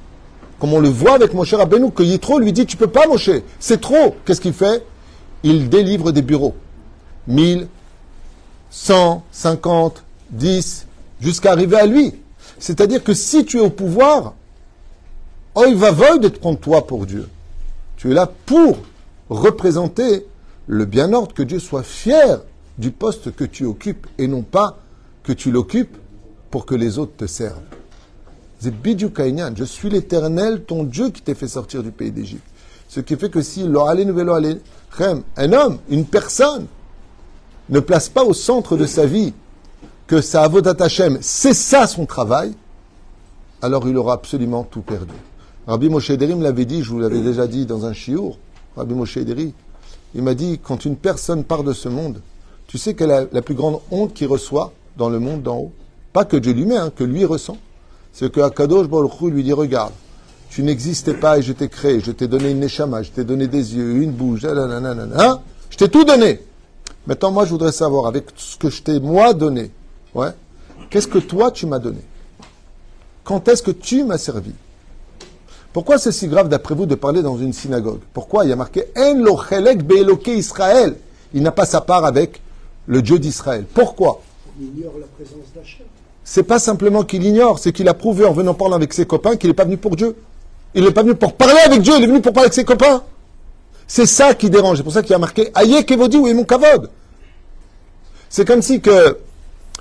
comme 0.59 0.73
on 0.73 0.79
le 0.79 0.89
voit 0.89 1.15
avec 1.15 1.33
mon 1.33 1.43
cher 1.43 1.59
Abenou, 1.59 1.89
que 1.89 2.03
Yitro 2.03 2.38
lui 2.38 2.53
dit 2.53 2.67
Tu 2.67 2.75
ne 2.75 2.79
peux 2.79 2.91
pas, 2.91 3.07
Moshe. 3.07 3.31
C'est 3.59 3.81
trop. 3.81 4.15
Qu'est-ce 4.23 4.39
qu'il 4.39 4.53
fait? 4.53 4.85
Il 5.41 5.67
délivre 5.67 6.11
des 6.11 6.21
bureaux. 6.21 6.55
1000, 7.27 7.67
100, 8.69 9.23
50, 9.31 10.03
10, 10.29 10.85
jusqu'à 11.19 11.53
arriver 11.53 11.77
à 11.77 11.88
lui. 11.88 12.13
C'est-à-dire 12.59 13.03
que 13.03 13.15
si 13.15 13.45
tu 13.45 13.57
es 13.57 13.61
au 13.61 13.71
pouvoir, 13.71 14.33
oh, 15.55 15.65
il 15.67 15.75
va 15.75 15.89
voler 15.89 16.19
de 16.19 16.27
te 16.27 16.38
prendre 16.38 16.59
toi 16.59 16.85
pour 16.85 17.07
Dieu. 17.07 17.27
Tu 17.97 18.11
es 18.11 18.13
là 18.13 18.29
pour 18.45 18.77
représenter 19.29 20.27
le 20.67 20.85
bien-ordre, 20.85 21.33
que 21.33 21.41
Dieu 21.41 21.57
soit 21.57 21.83
fier 21.83 22.41
du 22.77 22.91
poste 22.91 23.35
que 23.35 23.43
tu 23.43 23.65
occupes 23.65 24.05
et 24.19 24.27
non 24.27 24.43
pas 24.43 24.77
que 25.25 25.33
tu 25.33 25.51
l'occupes 25.51 25.97
pour 26.51 26.65
que 26.65 26.75
les 26.75 26.97
autres 26.97 27.15
te 27.17 27.25
servent. 27.25 27.61
Je 28.61 29.63
suis 29.63 29.89
l'éternel, 29.89 30.63
ton 30.63 30.83
Dieu 30.83 31.09
qui 31.09 31.21
t'ai 31.21 31.35
fait 31.35 31.47
sortir 31.47 31.83
du 31.83 31.91
pays 31.91 32.11
d'Égypte. 32.11 32.43
Ce 32.88 32.99
qui 32.99 33.15
fait 33.15 33.29
que 33.29 33.41
si 33.41 33.63
un 33.63 35.53
homme, 35.53 35.77
une 35.89 36.05
personne, 36.05 36.67
ne 37.69 37.79
place 37.79 38.09
pas 38.09 38.23
au 38.23 38.33
centre 38.33 38.77
de 38.77 38.85
sa 38.85 39.05
vie 39.05 39.33
que 40.07 40.21
sa 40.21 40.43
avodat 40.43 40.75
Hashem, 40.79 41.17
c'est 41.21 41.55
ça 41.55 41.88
son 41.88 42.05
travail, 42.05 42.53
alors 43.61 43.88
il 43.88 43.97
aura 43.97 44.13
absolument 44.13 44.63
tout 44.63 44.81
perdu. 44.81 45.15
Rabbi 45.65 45.89
Moshe 45.89 46.11
Deri 46.11 46.35
me 46.35 46.43
l'avait 46.43 46.65
dit, 46.65 46.83
je 46.83 46.91
vous 46.91 46.99
l'avais 46.99 47.21
déjà 47.21 47.47
dit 47.47 47.65
dans 47.65 47.85
un 47.85 47.93
chiour, 47.93 48.38
Rabbi 48.77 48.93
Moshe 48.93 49.17
Deri, 49.17 49.53
il 50.13 50.21
m'a 50.21 50.35
dit, 50.35 50.59
quand 50.61 50.85
une 50.85 50.95
personne 50.95 51.43
part 51.43 51.63
de 51.63 51.73
ce 51.73 51.89
monde, 51.89 52.21
tu 52.67 52.77
sais 52.77 52.93
quelle 52.93 53.09
est 53.09 53.27
la, 53.31 53.41
plus 53.41 53.55
grande 53.55 53.79
honte 53.89 54.13
qu'il 54.13 54.27
reçoit 54.27 54.71
dans 54.97 55.10
le 55.10 55.19
monde 55.19 55.41
d'en 55.41 55.58
haut. 55.58 55.71
Pas 56.13 56.25
que 56.25 56.38
Dieu 56.38 56.53
lui 56.53 56.65
met, 56.65 56.77
hein, 56.77 56.91
que 56.95 57.03
lui 57.03 57.25
ressent. 57.25 57.58
C'est 58.13 58.31
que 58.31 58.39
Akadosh 58.39 58.88
lui 59.21 59.43
dit, 59.43 59.53
regarde, 59.53 59.91
tu 60.49 60.63
n'existais 60.63 61.15
pas 61.15 61.38
et 61.38 61.41
je 61.41 61.51
t'ai 61.51 61.67
créé, 61.67 61.99
je 61.99 62.12
t'ai 62.12 62.27
donné 62.27 62.51
une 62.51 62.60
neshama, 62.60 63.03
je 63.03 63.12
t'ai 63.12 63.25
donné 63.25 63.47
des 63.47 63.75
yeux, 63.75 64.01
une 64.01 64.12
bouche, 64.12 64.45
hein 64.45 65.39
je 65.69 65.77
t'ai 65.77 65.89
tout 65.89 66.05
donné. 66.05 66.39
Maintenant, 67.08 67.31
moi, 67.31 67.45
je 67.45 67.49
voudrais 67.49 67.73
savoir, 67.73 68.08
avec 68.08 68.27
ce 68.38 68.55
que 68.55 68.69
je 68.69 68.81
t'ai, 68.81 68.99
moi, 68.99 69.34
donné, 69.34 69.71
ouais, 70.13 70.29
qu'est-ce 70.89 71.08
que 71.08 71.19
toi, 71.19 71.51
tu 71.51 71.65
m'as 71.65 71.79
donné? 71.79 71.99
Quand 73.25 73.47
est-ce 73.49 73.62
que 73.62 73.71
tu 73.71 74.03
m'as 74.03 74.17
servi? 74.17 74.53
Pourquoi 75.73 75.97
c'est 75.97 76.13
si 76.13 76.29
grave, 76.29 76.47
d'après 76.47 76.73
vous, 76.73 76.86
de 76.86 76.95
parler 76.95 77.21
dans 77.21 77.38
une 77.38 77.51
synagogue? 77.51 77.99
Pourquoi 78.13 78.45
il 78.45 78.49
y 78.49 78.53
a 78.53 78.55
marqué 78.55 78.86
En 78.95 79.15
be'eloke 79.15 80.27
Israël? 80.27 80.95
Il 81.34 81.43
n'a 81.43 81.51
pas 81.51 81.65
sa 81.65 81.81
part 81.81 82.05
avec 82.05 82.41
le 82.88 83.01
Dieu 83.01 83.19
d'Israël. 83.19 83.65
Pourquoi? 83.73 84.21
Il 84.60 84.68
ignore 84.68 84.94
la 85.00 85.08
présence 85.08 85.52
d'Hachem. 85.54 85.86
C'est 86.24 86.44
pas 86.44 86.60
simplement 86.60 87.04
qu'il 87.04 87.24
ignore, 87.24 87.60
c'est 87.60 87.72
qu'il 87.72 87.88
a 87.88 87.94
prouvé 87.94 88.26
en 88.26 88.34
venant 88.34 88.54
parler 88.54 88.76
avec 88.76 88.94
ses 88.94 89.06
copains 89.06 89.36
qu'il 89.36 89.50
n'est 89.50 89.56
pas 89.56 89.65
venu 89.65 89.78
pour 89.78 89.96
Dieu. 89.96 90.15
Il 90.74 90.84
n'est 90.84 90.91
pas 90.91 91.04
venu 91.04 91.15
pour 91.15 91.34
parler 91.34 91.60
avec 91.65 91.82
Dieu, 91.82 91.94
il 91.98 92.04
est 92.04 92.08
venu 92.08 92.22
pour 92.22 92.34
parler 92.34 92.46
avec 92.48 92.54
ses 92.54 92.65
copains. 92.65 93.04
C'est 93.88 94.08
ça 94.08 94.34
qui 94.34 94.50
dérange. 94.50 94.78
C'est 94.78 94.84
pour 94.84 94.91
ça 94.94 95.04
qu'il 95.04 95.13
a 95.13 95.20
marqué 95.20 95.52
Aïe 95.54 95.86
Kevodi 95.86 96.18
ou 96.18 96.34
mon 96.34 96.44
kavod. 96.44 96.89
C'est 98.30 98.46
comme 98.46 98.62
si 98.62 98.82
que 98.82 99.20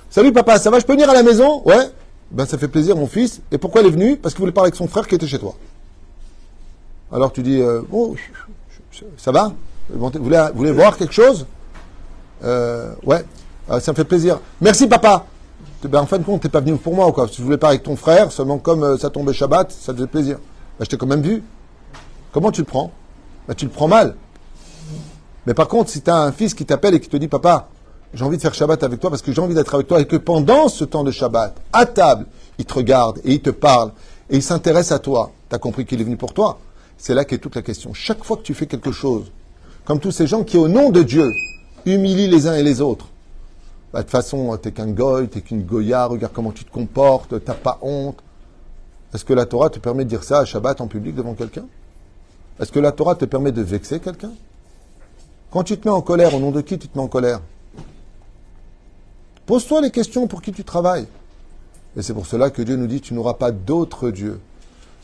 Salut 0.09 0.31
papa, 0.31 0.57
ça 0.59 0.69
va, 0.69 0.79
je 0.79 0.85
peux 0.85 0.93
venir 0.93 1.09
à 1.09 1.13
la 1.13 1.23
maison? 1.23 1.61
Ouais. 1.65 1.89
Ben 2.31 2.45
ça 2.45 2.57
fait 2.57 2.69
plaisir 2.69 2.95
mon 2.95 3.07
fils. 3.07 3.41
Et 3.51 3.57
pourquoi 3.57 3.81
il 3.81 3.87
est 3.87 3.91
venu 3.91 4.15
Parce 4.17 4.33
qu'il 4.33 4.39
voulait 4.39 4.53
parler 4.53 4.67
avec 4.67 4.75
son 4.75 4.87
frère 4.87 5.07
qui 5.07 5.15
était 5.15 5.27
chez 5.27 5.39
toi. 5.39 5.55
Alors 7.11 7.33
tu 7.33 7.41
dis 7.43 7.59
euh, 7.59 7.81
oh, 7.91 8.15
ça 9.17 9.31
va? 9.31 9.51
Vous 9.89 10.09
voulez, 10.21 10.41
voulez, 10.53 10.71
voir 10.71 10.95
quelque 10.95 11.13
chose? 11.13 11.45
Euh, 12.43 12.93
Ouais. 13.05 13.25
Euh, 13.69 13.79
ça 13.79 13.91
me 13.91 13.95
fait 13.95 14.03
plaisir. 14.03 14.39
Merci 14.61 14.87
papa. 14.87 15.25
Ben, 15.83 15.99
en 15.99 16.05
fin 16.05 16.17
de 16.17 16.23
compte, 16.23 16.41
t'es 16.41 16.49
pas 16.49 16.61
venu 16.61 16.75
pour 16.77 16.95
moi 16.95 17.07
ou 17.07 17.11
quoi 17.11 17.27
Si 17.27 17.35
tu 17.35 17.41
voulais 17.43 17.57
parler 17.57 17.75
avec 17.75 17.83
ton 17.83 17.95
frère, 17.95 18.31
seulement 18.31 18.57
comme 18.57 18.97
ça 18.97 19.09
tombait 19.09 19.33
Shabbat, 19.33 19.71
ça 19.71 19.91
te 19.91 19.97
faisait 19.97 20.07
plaisir. 20.07 20.37
Ben, 20.79 20.85
je 20.85 20.89
t'ai 20.89 20.97
quand 20.97 21.05
même 21.05 21.21
vu. 21.21 21.43
Comment 22.31 22.51
tu 22.51 22.61
le 22.61 22.65
prends? 22.65 22.91
Bah, 23.47 23.53
tu 23.53 23.65
le 23.65 23.71
prends 23.71 23.87
mal. 23.87 24.15
Mais 25.45 25.53
par 25.53 25.67
contre, 25.67 25.91
si 25.91 26.01
tu 26.01 26.09
as 26.09 26.17
un 26.17 26.31
fils 26.31 26.53
qui 26.53 26.65
t'appelle 26.65 26.95
et 26.95 26.99
qui 26.99 27.09
te 27.09 27.17
dit, 27.17 27.27
papa, 27.27 27.67
j'ai 28.13 28.23
envie 28.23 28.37
de 28.37 28.41
faire 28.41 28.53
Shabbat 28.53 28.81
avec 28.83 28.99
toi 28.99 29.09
parce 29.09 29.21
que 29.21 29.31
j'ai 29.31 29.41
envie 29.41 29.53
d'être 29.53 29.73
avec 29.75 29.87
toi 29.87 29.99
et 29.99 30.05
que 30.05 30.15
pendant 30.15 30.67
ce 30.69 30.83
temps 30.85 31.03
de 31.03 31.11
Shabbat, 31.11 31.55
à 31.71 31.85
table, 31.85 32.25
il 32.57 32.65
te 32.65 32.73
regarde 32.73 33.19
et 33.23 33.33
il 33.33 33.41
te 33.41 33.49
parle 33.49 33.91
et 34.29 34.37
il 34.37 34.43
s'intéresse 34.43 34.91
à 34.91 34.99
toi, 34.99 35.31
tu 35.49 35.55
as 35.55 35.59
compris 35.59 35.85
qu'il 35.85 36.01
est 36.01 36.03
venu 36.03 36.17
pour 36.17 36.33
toi? 36.33 36.59
C'est 36.97 37.13
là 37.13 37.25
qu'est 37.25 37.37
toute 37.37 37.55
la 37.55 37.61
question. 37.61 37.93
Chaque 37.93 38.23
fois 38.23 38.37
que 38.37 38.41
tu 38.41 38.53
fais 38.53 38.65
quelque 38.65 38.91
chose, 38.91 39.31
comme 39.83 39.99
tous 39.99 40.11
ces 40.11 40.27
gens 40.27 40.43
qui, 40.43 40.57
au 40.57 40.67
nom 40.67 40.89
de 40.89 41.03
Dieu, 41.03 41.31
humilient 41.85 42.29
les 42.29 42.47
uns 42.47 42.55
et 42.55 42.63
les 42.63 42.81
autres, 42.81 43.07
bah, 43.95 44.01
de 44.01 44.07
toute 44.07 44.11
façon, 44.11 44.57
t'es 44.57 44.73
qu'un 44.73 44.87
goy, 44.87 45.29
t'es 45.29 45.39
qu'une 45.39 45.63
goya, 45.63 46.05
regarde 46.05 46.33
comment 46.33 46.51
tu 46.51 46.65
te 46.65 46.69
comportes, 46.69 47.41
t'as 47.45 47.53
pas 47.53 47.79
honte. 47.81 48.17
Est-ce 49.13 49.23
que 49.23 49.31
la 49.31 49.45
Torah 49.45 49.69
te 49.69 49.79
permet 49.79 50.03
de 50.03 50.09
dire 50.09 50.25
ça 50.25 50.39
à 50.39 50.43
Shabbat 50.43 50.81
en 50.81 50.87
public 50.87 51.15
devant 51.15 51.33
quelqu'un? 51.33 51.63
Est-ce 52.59 52.73
que 52.73 52.79
la 52.79 52.91
Torah 52.91 53.15
te 53.15 53.23
permet 53.23 53.53
de 53.53 53.61
vexer 53.61 54.01
quelqu'un? 54.01 54.33
Quand 55.49 55.63
tu 55.63 55.77
te 55.77 55.87
mets 55.87 55.93
en 55.93 56.01
colère, 56.01 56.35
au 56.35 56.41
nom 56.41 56.51
de 56.51 56.59
qui 56.59 56.77
tu 56.77 56.89
te 56.89 56.97
mets 56.97 57.05
en 57.05 57.07
colère? 57.07 57.39
Pose-toi 59.45 59.79
les 59.79 59.91
questions 59.91 60.27
pour 60.27 60.41
qui 60.41 60.51
tu 60.51 60.65
travailles. 60.65 61.07
Et 61.95 62.01
c'est 62.01 62.13
pour 62.13 62.25
cela 62.25 62.49
que 62.49 62.61
Dieu 62.61 62.75
nous 62.75 62.87
dit, 62.87 62.99
tu 62.99 63.13
n'auras 63.13 63.35
pas 63.35 63.51
d'autre 63.51 64.11
Dieu. 64.11 64.41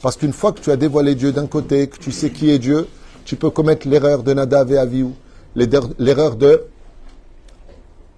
Parce 0.02 0.18
qu'une 0.18 0.34
fois 0.34 0.52
que 0.52 0.60
tu 0.60 0.70
as 0.70 0.76
dévoilé 0.76 1.16
Dieu 1.16 1.32
d'un 1.32 1.48
côté, 1.48 1.88
que 1.88 1.98
tu 1.98 2.12
sais 2.12 2.30
qui 2.30 2.50
est 2.50 2.60
Dieu, 2.60 2.90
tu 3.24 3.38
peux 3.38 3.52
commettre 3.52 3.88
l'erreur 3.88 4.24
de 4.24 4.34
Nadav 4.34 4.70
et 4.74 4.78
Aviou, 4.78 5.14
l'erreur 5.56 6.36
de 6.36 6.66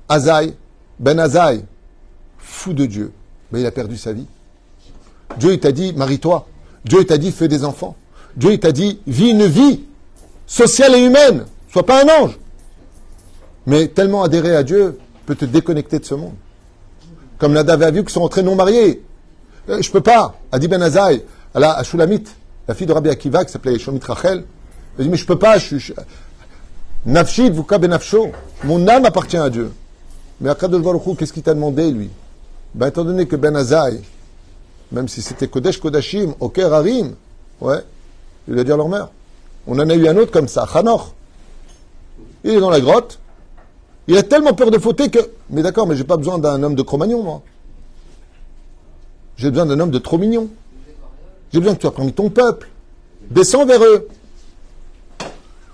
Azaï, 0.10 0.56
Ben 1.04 1.20
Azaï. 1.20 1.66
fou 2.38 2.74
de 2.74 2.86
Dieu, 2.86 3.12
mais 3.52 3.60
il 3.60 3.66
a 3.66 3.72
perdu 3.72 3.98
sa 3.98 4.14
vie. 4.14 4.26
Dieu, 5.38 5.52
il 5.52 5.60
t'a 5.60 5.74
dit, 5.74 5.92
marie-toi. 5.94 6.48
Dieu, 6.86 7.00
il 7.02 7.06
t'a 7.06 7.18
dit, 7.18 7.32
fais 7.34 7.50
des 7.50 7.66
enfants. 7.66 7.98
Dieu, 8.38 8.54
il 8.54 8.60
t'a 8.60 8.72
dit, 8.72 9.02
vis 9.06 9.32
une 9.32 9.46
vie 9.46 9.84
sociale 10.48 10.96
et 10.96 11.04
humaine. 11.04 11.46
Sois 11.72 11.86
pas 11.86 12.04
un 12.04 12.24
ange. 12.24 12.40
Mais 13.66 13.90
tellement 13.90 14.24
adhérer 14.24 14.56
à 14.56 14.64
Dieu 14.64 14.98
peut 15.26 15.36
te 15.36 15.44
déconnecter 15.44 16.00
de 16.00 16.06
ce 16.06 16.16
monde. 16.16 16.36
Comme 17.38 17.52
Nadav 17.52 17.82
et 17.82 17.86
Avihu 17.86 18.06
qui 18.06 18.14
sont 18.14 18.22
rentrés 18.22 18.44
non 18.44 18.56
mariés. 18.56 19.04
Euh, 19.70 19.82
Je 19.82 19.92
peux 19.92 20.02
pas. 20.02 20.36
Adi 20.54 20.70
Ben 20.70 20.82
Azaï, 20.82 21.24
à 21.54 21.60
la 21.60 21.84
la 22.66 22.76
fille 22.76 22.88
de 22.88 22.94
Rabbi 22.94 23.10
Akiva 23.10 23.44
qui 23.44 23.52
s'appelait 23.52 23.78
Shomit 23.78 24.00
Rachel, 24.08 24.46
elle 24.98 25.04
dit, 25.04 25.12
mais 25.12 25.18
je 25.18 25.26
peux 25.26 25.38
pas, 25.38 25.58
Nafshit 27.06 27.52
vuka 27.52 27.78
benafsho. 27.78 28.32
Mon 28.64 28.88
âme 28.88 29.04
appartient 29.04 29.36
à 29.36 29.50
Dieu. 29.50 29.70
Mais 30.44 30.50
Akadosh 30.50 30.82
Baruch 30.82 31.18
qu'est-ce 31.18 31.32
qu'il 31.32 31.42
t'a 31.42 31.54
demandé, 31.54 31.90
lui? 31.90 32.10
Ben, 32.76 32.88
Étant 32.88 33.06
donné 33.06 33.26
que 33.28 33.38
Ben 33.38 33.56
Azaï, 33.56 34.02
même 34.92 35.08
si 35.08 35.22
c'était 35.22 35.48
Kodesh 35.48 35.80
Kodashim, 35.80 36.36
Oker 36.42 36.74
Harim, 36.74 37.16
ouais, 37.62 37.80
il 38.50 38.60
a 38.60 38.64
dit 38.66 38.70
leur 38.70 38.90
mère. 38.90 39.08
On 39.66 39.80
en 39.80 39.90
a 39.90 39.96
eu 39.96 40.06
un 40.06 40.18
autre 40.18 40.32
comme 40.32 40.50
ça, 40.50 40.68
Hanor. 40.74 41.14
Il 42.44 42.52
est 42.52 42.60
dans 42.60 42.70
la 42.70 42.82
grotte. 42.82 43.20
Il 44.08 44.18
a 44.18 44.24
tellement 44.24 44.54
peur 44.54 44.70
de 44.70 44.78
fauter 44.80 45.10
que. 45.10 45.20
Mais 45.50 45.62
d'accord, 45.62 45.88
mais 45.88 45.96
j'ai 45.96 46.04
pas 46.04 46.18
besoin 46.18 46.38
d'un 46.40 46.62
homme 46.62 46.76
de 46.76 46.82
Cro-Magnon, 46.82 47.24
moi. 47.24 47.42
J'ai 49.38 49.50
besoin 49.50 49.66
d'un 49.66 49.80
homme 49.80 49.92
de 49.92 50.00
trop 50.00 50.18
mignon. 50.18 50.50
J'ai 51.54 51.60
besoin 51.60 51.76
que 51.76 51.88
tu 51.88 51.90
parmi 51.90 52.12
ton 52.12 52.30
peuple. 52.30 52.70
Descends 53.30 53.66
vers 53.66 53.82
eux. 53.82 54.10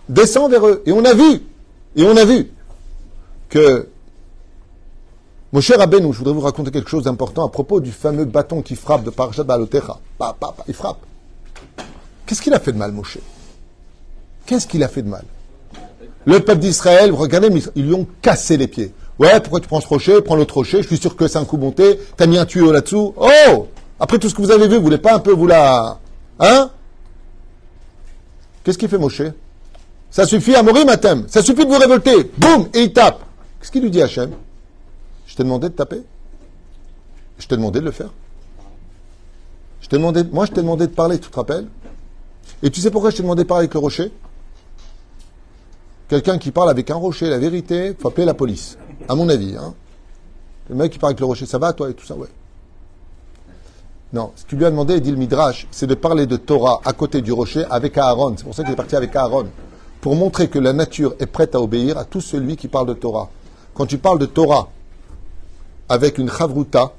Descends 0.08 0.48
vers 0.48 0.68
eux. 0.68 0.84
Et 0.86 0.92
on 0.92 1.04
a 1.06 1.16
vu, 1.16 1.42
et 1.96 2.04
on 2.04 2.16
a 2.16 2.24
vu 2.24 2.52
que 3.50 3.88
mon 5.52 5.62
cher 5.62 5.78
je 5.80 6.18
voudrais 6.18 6.34
vous 6.34 6.42
raconter 6.42 6.70
quelque 6.70 6.90
chose 6.90 7.06
d'important 7.06 7.46
à 7.46 7.50
propos 7.50 7.80
du 7.80 7.92
fameux 7.92 8.26
bâton 8.26 8.62
qui 8.62 8.76
frappe 8.76 9.04
de 9.04 9.10
Parashat 9.10 9.44
Balotecha. 9.44 9.98
Pa, 10.18 10.36
pa, 10.40 10.54
pa, 10.56 10.64
il 10.68 10.76
frappe. 10.76 11.00
Qu'est-ce 12.26 12.42
qu'il 12.42 12.54
a 12.54 12.60
fait 12.60 12.72
de 12.72 12.78
mal, 12.78 12.92
Moshe? 12.92 13.18
Qu'est-ce 14.46 14.68
qu'il 14.68 14.84
a 14.84 14.88
fait 14.88 15.02
de 15.02 15.10
mal? 15.10 15.24
Le 16.26 16.40
peuple 16.40 16.60
d'Israël, 16.60 17.12
regardez, 17.12 17.50
ils 17.76 17.86
lui 17.86 17.94
ont 17.96 18.06
cassé 18.22 18.58
les 18.58 18.68
pieds. 18.68 18.94
Ouais, 19.18 19.40
pourquoi 19.40 19.60
tu 19.60 19.68
prends 19.68 19.82
ce 19.82 19.88
rocher? 19.88 20.22
Prends 20.22 20.36
l'autre 20.36 20.54
rocher, 20.54 20.84
je 20.84 20.88
suis 20.88 20.98
sûr 20.98 21.16
que 21.16 21.28
c'est 21.28 21.40
un 21.40 21.46
coup 21.46 21.58
monté. 21.58 22.00
T'as 22.16 22.28
mis 22.28 22.38
un 22.38 22.46
tuyau 22.46 22.72
là-dessous. 22.72 23.16
Oh 23.18 23.68
Après 24.00 24.20
tout 24.20 24.30
ce 24.30 24.36
que 24.36 24.42
vous 24.44 24.52
avez 24.52 24.68
vu, 24.68 24.76
vous 24.76 24.84
voulez 24.84 25.00
pas 25.00 25.16
un 25.16 25.20
peu 25.20 25.32
vous 25.32 25.48
la... 25.48 25.98
Hein? 26.40 26.70
Qu'est-ce 28.64 28.78
qu'il 28.78 28.88
fait, 28.88 29.00
Moshe? 29.00 29.24
Ça 30.12 30.28
suffit 30.28 30.54
à 30.54 30.62
mourir, 30.62 30.86
Matem. 30.86 31.26
Ça 31.28 31.42
suffit 31.42 31.66
de 31.66 31.72
vous 31.72 31.80
révolter. 31.80 32.32
Boum 32.38 32.70
Et 32.76 32.84
il 32.84 32.94
tape. 32.94 33.24
Qu'est-ce 33.60 33.72
qu'il 33.72 33.82
lui 33.82 33.90
dit, 33.90 34.02
Hachem? 34.02 34.32
T'ai 35.40 35.46
demandé 35.46 35.70
de 35.70 35.74
taper 35.74 36.02
Je 37.38 37.48
t'ai 37.48 37.56
demandé 37.56 37.80
de 37.80 37.86
le 37.86 37.92
faire 37.92 38.10
je 39.80 39.88
demandé, 39.88 40.24
Moi, 40.26 40.46
je 40.46 40.52
t'ai 40.52 40.62
demandé 40.62 40.86
de 40.86 40.92
parler, 40.92 41.18
tu 41.18 41.30
te 41.30 41.36
rappelles 41.36 41.68
Et 42.62 42.70
tu 42.70 42.82
sais 42.82 42.92
pourquoi 42.92 43.10
je 43.12 43.16
t'ai 43.16 43.24
demandé 43.24 43.44
de 43.44 43.48
parler 43.48 43.64
avec 43.64 43.74
le 43.74 43.80
rocher? 43.80 44.12
Quelqu'un 46.10 46.38
qui 46.38 46.52
parle 46.52 46.70
avec 46.70 46.92
un 46.92 46.96
rocher, 46.96 47.30
la 47.30 47.38
vérité, 47.38 47.96
faut 47.98 48.10
appeler 48.10 48.26
la 48.26 48.34
police. 48.34 48.78
À 49.08 49.16
mon 49.16 49.30
avis. 49.30 49.56
Hein. 49.56 49.74
Le 50.68 50.76
mec 50.76 50.92
qui 50.92 51.00
parle 51.00 51.12
avec 51.12 51.20
le 51.20 51.26
rocher, 51.26 51.46
ça 51.46 51.58
va 51.58 51.72
toi 51.72 51.90
et 51.90 51.94
tout 51.94 52.06
ça, 52.06 52.16
ouais. 52.16 52.28
Non, 54.12 54.32
ce 54.36 54.44
qu'il 54.44 54.58
lui 54.58 54.66
a 54.66 54.72
demandé, 54.72 55.00
dit 55.00 55.12
le 55.12 55.18
Midrash, 55.18 55.68
c'est 55.72 55.88
de 55.88 55.94
parler 55.94 56.26
de 56.26 56.36
Torah 56.36 56.82
à 56.84 56.94
côté 56.94 57.22
du 57.22 57.32
rocher 57.32 57.64
avec 57.70 57.98
Aaron. 57.98 58.34
C'est 58.36 58.44
pour 58.44 58.56
ça 58.56 58.64
qu'il 58.64 58.74
est 58.74 58.76
parti 58.76 58.96
avec 58.96 59.16
Aaron. 59.16 59.48
Pour 60.02 60.16
montrer 60.16 60.50
que 60.50 60.60
la 60.60 60.74
nature 60.74 61.16
est 61.20 61.28
prête 61.28 61.56
à 61.56 61.62
obéir 61.62 61.98
à 61.98 62.06
tout 62.06 62.22
celui 62.22 62.58
qui 62.58 62.68
parle 62.68 62.88
de 62.88 62.94
Torah. 62.94 63.30
Quand 63.76 63.86
tu 63.86 64.00
parles 64.00 64.20
de 64.20 64.26
Torah 64.26 64.70
avec 65.90 66.20
une 66.20 66.30
chavruta 66.30 66.94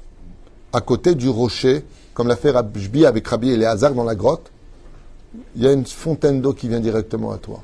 à 0.73 0.81
côté 0.81 1.15
du 1.15 1.29
rocher, 1.29 1.83
comme 2.13 2.27
l'a 2.27 2.35
fait 2.35 2.51
Rabbi 2.51 3.05
avec 3.05 3.27
Rabbi 3.27 3.51
Eleazar 3.51 3.93
dans 3.93 4.03
la 4.03 4.15
grotte, 4.15 4.51
il 5.55 5.63
y 5.63 5.67
a 5.67 5.71
une 5.71 5.85
fontaine 5.85 6.41
d'eau 6.41 6.53
qui 6.53 6.67
vient 6.67 6.79
directement 6.79 7.31
à 7.31 7.37
toi. 7.37 7.61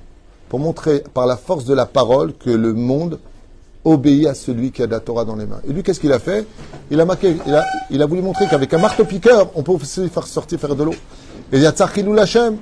Pour 0.50 0.60
montrer 0.60 1.04
par 1.14 1.28
la 1.28 1.36
force 1.36 1.66
de 1.66 1.74
la 1.74 1.86
parole 1.86 2.34
que 2.34 2.50
le 2.50 2.74
monde 2.74 3.20
obéit 3.84 4.28
à 4.28 4.34
celui 4.34 4.72
qui 4.72 4.82
a 4.82 4.88
la 4.88 5.00
Torah 5.00 5.26
dans 5.26 5.36
les 5.36 5.46
mains. 5.46 5.62
Et 5.68 5.74
lui, 5.74 5.84
qu'est-ce 5.84 6.00
qu'il 6.00 6.12
a 6.12 6.20
fait? 6.20 6.46
Il 6.92 7.00
a, 7.00 7.06
marqué, 7.06 7.36
il, 7.90 8.02
a, 8.02 8.06
voulu 8.06 8.22
montrer 8.22 8.46
qu'avec 8.50 8.74
un 8.74 8.78
marteau-piqueur, 8.78 9.50
on 9.56 9.64
peut 9.64 9.72
aussi 9.74 10.08
faire 10.10 10.28
sortir, 10.28 10.60
faire 10.60 10.76
de 10.76 10.84
l'eau. 10.84 10.96
Et 11.52 11.58
il 11.58 11.62
y 11.62 11.66
a 11.66 11.72
Tzachilou 11.72 12.14
Lachem. 12.14 12.58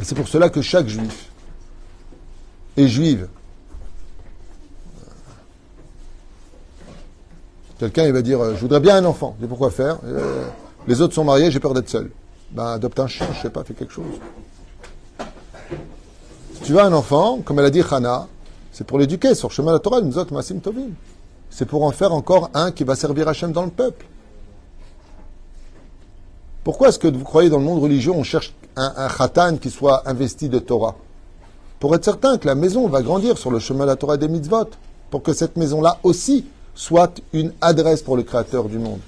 Et 0.00 0.04
c'est 0.04 0.14
pour 0.14 0.28
cela 0.28 0.48
que 0.48 0.62
chaque 0.62 0.88
juif 0.88 1.30
et 2.76 2.88
juive, 2.88 3.28
quelqu'un 7.90 8.12
va 8.12 8.22
dire 8.22 8.38
Je 8.54 8.60
voudrais 8.60 8.80
bien 8.80 8.96
un 8.96 9.04
enfant. 9.04 9.36
Dis 9.40 9.46
Pourquoi 9.46 9.70
faire 9.70 9.98
Euh, 10.04 10.44
Les 10.86 11.00
autres 11.00 11.14
sont 11.14 11.24
mariés, 11.24 11.50
j'ai 11.50 11.60
peur 11.60 11.74
d'être 11.74 11.88
seul. 11.88 12.10
Ben, 12.50 12.66
adopte 12.72 12.98
un 13.00 13.06
chien, 13.06 13.26
je 13.34 13.40
sais 13.40 13.50
pas, 13.50 13.64
fais 13.64 13.74
quelque 13.74 13.92
chose. 13.92 14.04
Si 16.54 16.62
tu 16.62 16.72
veux 16.72 16.80
un 16.80 16.92
enfant, 16.92 17.40
comme 17.44 17.58
elle 17.58 17.64
a 17.64 17.70
dit 17.70 17.82
Hana, 17.90 18.26
c'est 18.72 18.86
pour 18.86 18.98
l'éduquer 18.98 19.34
sur 19.34 19.48
le 19.48 19.52
chemin 19.52 19.68
de 19.72 19.76
la 19.76 19.80
Torah, 19.80 20.00
nous 20.00 20.18
autres, 20.18 20.32
Masim 20.32 20.60
Tovim. 20.60 20.90
C'est 21.50 21.66
pour 21.66 21.82
en 21.84 21.90
faire 21.90 22.12
encore 22.12 22.50
un 22.54 22.70
qui 22.72 22.84
va 22.84 22.94
servir 22.94 23.26
Hachem 23.28 23.52
dans 23.52 23.64
le 23.64 23.70
peuple. 23.70 24.06
Pourquoi 26.64 26.88
est-ce 26.88 26.98
que 26.98 27.08
vous 27.08 27.24
croyez 27.24 27.50
dans 27.50 27.58
le 27.58 27.64
monde 27.64 27.82
religieux, 27.82 28.12
on 28.12 28.22
cherche 28.22 28.54
un, 28.76 28.92
un 28.96 29.08
khatan 29.08 29.56
qui 29.56 29.70
soit 29.70 30.08
investi 30.08 30.48
de 30.48 30.58
Torah? 30.58 30.94
Pour 31.80 31.94
être 31.94 32.04
certain 32.04 32.38
que 32.38 32.46
la 32.46 32.54
maison 32.54 32.86
va 32.88 33.02
grandir 33.02 33.36
sur 33.36 33.50
le 33.50 33.58
chemin 33.58 33.84
de 33.84 33.90
la 33.90 33.96
Torah 33.96 34.14
et 34.14 34.18
des 34.18 34.28
mitzvot. 34.28 34.68
Pour 35.10 35.22
que 35.22 35.32
cette 35.32 35.56
maison-là 35.56 35.98
aussi 36.04 36.46
soit 36.74 37.20
une 37.32 37.52
adresse 37.60 38.02
pour 38.02 38.16
le 38.16 38.22
Créateur 38.22 38.68
du 38.68 38.78
monde. 38.78 39.00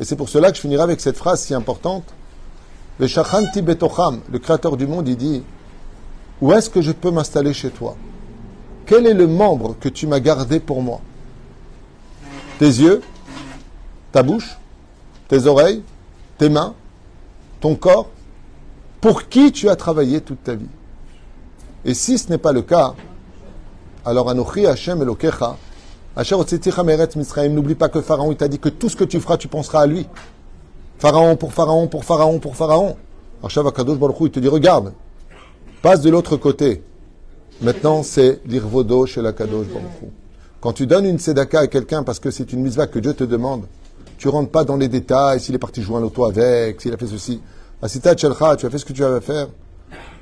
Et 0.00 0.04
c'est 0.04 0.16
pour 0.16 0.28
cela 0.28 0.50
que 0.50 0.56
je 0.56 0.62
finirai 0.62 0.82
avec 0.82 1.00
cette 1.00 1.16
phrase 1.16 1.42
si 1.42 1.54
importante. 1.54 2.04
Le 2.98 3.06
Shachanti 3.06 3.62
Betocham, 3.62 4.20
le 4.30 4.38
Créateur 4.38 4.76
du 4.76 4.86
monde, 4.86 5.08
il 5.08 5.16
dit 5.16 5.42
Où 6.40 6.52
est-ce 6.52 6.70
que 6.70 6.82
je 6.82 6.92
peux 6.92 7.10
m'installer 7.10 7.52
chez 7.52 7.70
toi? 7.70 7.96
Quel 8.86 9.06
est 9.06 9.14
le 9.14 9.26
membre 9.26 9.76
que 9.78 9.88
tu 9.88 10.06
m'as 10.06 10.20
gardé 10.20 10.60
pour 10.60 10.82
moi? 10.82 11.00
Tes 12.58 12.66
yeux 12.66 13.02
Ta 14.12 14.22
bouche 14.22 14.58
Tes 15.28 15.46
oreilles 15.46 15.82
Tes 16.38 16.48
mains 16.48 16.74
Ton 17.60 17.76
corps 17.76 18.10
Pour 19.00 19.28
qui 19.28 19.52
tu 19.52 19.68
as 19.68 19.76
travaillé 19.76 20.20
toute 20.20 20.44
ta 20.44 20.54
vie 20.54 20.68
Et 21.84 21.94
si 21.94 22.18
ce 22.18 22.28
n'est 22.28 22.38
pas 22.38 22.52
le 22.52 22.62
cas, 22.62 22.94
alors 24.04 24.28
Anochi 24.28 24.66
Hashem 24.66 25.00
Elokecha, 25.02 25.56
N'oublie 26.16 27.74
pas 27.74 27.88
que 27.88 28.00
Pharaon, 28.00 28.34
t'a 28.34 28.48
dit 28.48 28.58
que 28.58 28.68
tout 28.68 28.88
ce 28.88 28.96
que 28.96 29.04
tu 29.04 29.20
feras, 29.20 29.36
tu 29.36 29.48
penseras 29.48 29.82
à 29.82 29.86
lui. 29.86 30.06
Pharaon 30.98 31.36
pour 31.36 31.52
Pharaon, 31.52 31.88
pour 31.88 32.04
Pharaon, 32.04 32.38
pour 32.38 32.54
Pharaon. 32.54 32.96
Achav 33.42 33.66
Akadosh 33.66 33.98
Baruch 33.98 34.16
il 34.20 34.30
te 34.30 34.40
dit, 34.40 34.48
regarde, 34.48 34.92
passe 35.80 36.00
de 36.00 36.10
l'autre 36.10 36.36
côté. 36.36 36.82
Maintenant, 37.60 38.02
c'est 38.02 38.40
l'irvodo 38.46 39.06
chez 39.06 39.20
Hu. 39.20 39.24
Quand 40.60 40.72
tu 40.72 40.86
donnes 40.86 41.06
une 41.06 41.18
tzedaka 41.18 41.60
à 41.60 41.66
quelqu'un 41.66 42.04
parce 42.04 42.20
que 42.20 42.30
c'est 42.30 42.52
une 42.52 42.62
mitzvah 42.62 42.86
que 42.86 42.98
Dieu 43.00 43.14
te 43.14 43.24
demande, 43.24 43.66
tu 44.16 44.28
rentres 44.28 44.50
pas 44.50 44.64
dans 44.64 44.76
les 44.76 44.86
détails, 44.86 45.40
s'il 45.40 45.54
est 45.54 45.58
parti 45.58 45.82
jouer 45.82 45.96
un 45.96 46.00
loto 46.00 46.24
avec, 46.24 46.80
s'il 46.80 46.92
a 46.92 46.96
fait 46.96 47.08
ceci. 47.08 47.40
Asita 47.82 48.14
Tchelcha, 48.14 48.54
tu 48.54 48.66
as 48.66 48.70
fait 48.70 48.78
ce 48.78 48.84
que 48.84 48.92
tu 48.92 49.04
avais 49.04 49.16
à 49.16 49.20
faire. 49.20 49.48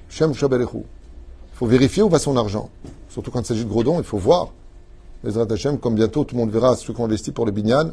Shem. 0.08 0.32
Il 0.32 0.66
faut 1.52 1.66
vérifier 1.66 2.02
où 2.02 2.08
va 2.08 2.18
son 2.18 2.36
argent. 2.38 2.70
Surtout 3.10 3.30
quand 3.30 3.40
il 3.40 3.46
s'agit 3.46 3.64
de 3.64 3.68
gros 3.68 3.84
dons, 3.84 3.98
il 3.98 4.04
faut 4.04 4.16
voir. 4.16 4.48
Bezrat 5.22 5.46
Hashem, 5.50 5.78
comme 5.78 5.94
bientôt 5.94 6.24
tout 6.24 6.34
le 6.34 6.40
monde 6.40 6.50
verra 6.50 6.76
ceux 6.76 6.92
qu'on 6.92 7.04
investit 7.04 7.32
pour 7.32 7.46
les 7.46 7.52
binyan, 7.52 7.92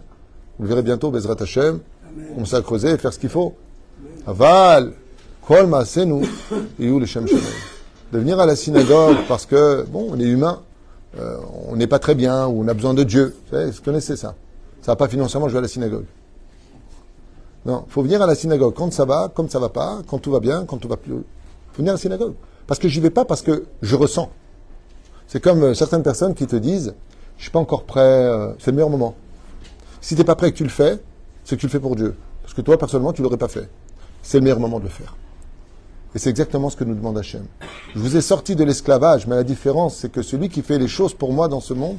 vous 0.58 0.64
le 0.64 0.70
verrez 0.70 0.82
bientôt, 0.82 1.12
Bezrat 1.12 1.36
Hashem, 1.40 1.80
on 2.38 2.46
sait 2.46 2.56
à 2.56 2.62
creuser 2.62 2.92
et 2.92 2.98
faire 2.98 3.14
ce 3.14 3.20
qu'il 3.20 3.30
faut. 3.30 3.54
Aval, 4.26 4.94
kol 5.46 5.70
iyu 6.80 7.00
l'Shem 7.00 7.28
Shalom. 7.28 7.44
De 8.12 8.20
venir 8.20 8.40
à 8.40 8.46
la 8.46 8.56
synagogue 8.56 9.18
parce 9.28 9.46
que, 9.46 9.84
bon, 9.84 10.08
on 10.10 10.20
est 10.20 10.24
humain, 10.24 10.62
euh, 11.20 11.38
on 11.68 11.76
n'est 11.76 11.88
pas 11.88 12.00
très 12.00 12.16
bien, 12.16 12.48
ou 12.48 12.64
on 12.64 12.68
a 12.68 12.74
besoin 12.74 12.94
de 12.94 13.04
Dieu. 13.04 13.36
Vous, 13.46 13.58
savez, 13.58 13.72
vous 13.72 13.82
connaissez 13.82 14.16
ça. 14.16 14.36
Ça 14.82 14.94
va 14.94 14.96
pas 14.96 15.10
financièrement, 15.10 15.48
je 15.48 15.54
vais 15.54 15.60
à 15.60 15.64
la 15.64 15.68
synagogue. 15.68 16.06
Non, 17.66 17.84
faut 17.90 18.02
venir 18.02 18.22
à 18.22 18.28
la 18.28 18.36
synagogue 18.36 18.74
quand 18.74 18.94
ça 18.94 19.04
va, 19.04 19.30
quand 19.34 19.52
ça 19.52 19.60
va 19.60 19.68
pas, 19.68 20.02
quand 20.08 20.20
tout 20.20 20.32
va 20.32 20.40
bien, 20.40 20.64
quand 20.66 20.78
tout 20.78 20.88
va 20.88 20.96
plus. 20.96 21.12
faut 21.12 21.80
venir 21.80 21.92
à 21.92 21.96
la 21.96 22.00
synagogue. 22.00 22.34
Parce 22.66 22.80
que 22.80 22.88
j'y 22.88 23.02
vais 23.02 23.10
pas 23.10 23.26
parce 23.26 23.42
que 23.42 23.66
je 23.82 23.96
ressens. 23.96 24.30
C'est 25.28 25.42
comme 25.42 25.62
euh, 25.64 25.74
certaines 25.74 26.04
personnes 26.04 26.34
qui 26.34 26.48
te 26.48 26.56
disent, 26.56 26.94
je 27.38 27.44
suis 27.44 27.52
pas 27.52 27.60
encore 27.60 27.84
prêt, 27.84 28.02
euh, 28.02 28.54
c'est 28.60 28.72
le 28.72 28.76
meilleur 28.76 28.90
moment. 28.90 29.16
Si 30.02 30.16
tu 30.16 30.22
n'es 30.22 30.26
pas 30.26 30.36
prêt 30.36 30.50
et 30.50 30.52
que 30.52 30.58
tu 30.58 30.64
le 30.64 30.70
fais, 30.70 31.00
c'est 31.44 31.56
que 31.56 31.62
tu 31.62 31.68
le 31.68 31.72
fais 31.72 31.80
pour 31.80 31.96
Dieu. 31.96 32.16
Parce 32.42 32.54
que 32.54 32.62
toi, 32.62 32.78
personnellement, 32.78 33.14
tu 33.14 33.22
l'aurais 33.22 33.38
pas 33.38 33.48
fait. 33.48 33.70
C'est 34.22 34.38
le 34.38 34.44
meilleur 34.44 34.60
moment 34.60 34.80
de 34.80 34.86
le 34.86 34.90
faire. 34.90 35.16
Et 36.16 36.20
c'est 36.20 36.30
exactement 36.30 36.70
ce 36.70 36.76
que 36.76 36.84
nous 36.84 36.96
demande 36.96 37.18
Hachem. 37.18 37.46
Je 37.94 38.00
vous 38.00 38.16
ai 38.16 38.22
sorti 38.22 38.56
de 38.56 38.64
l'esclavage, 38.64 39.28
mais 39.28 39.36
la 39.36 39.44
différence, 39.44 39.98
c'est 39.98 40.12
que 40.12 40.22
celui 40.22 40.50
qui 40.50 40.62
fait 40.62 40.80
les 40.80 40.88
choses 40.88 41.14
pour 41.14 41.32
moi 41.34 41.48
dans 41.48 41.60
ce 41.60 41.74
monde, 41.74 41.98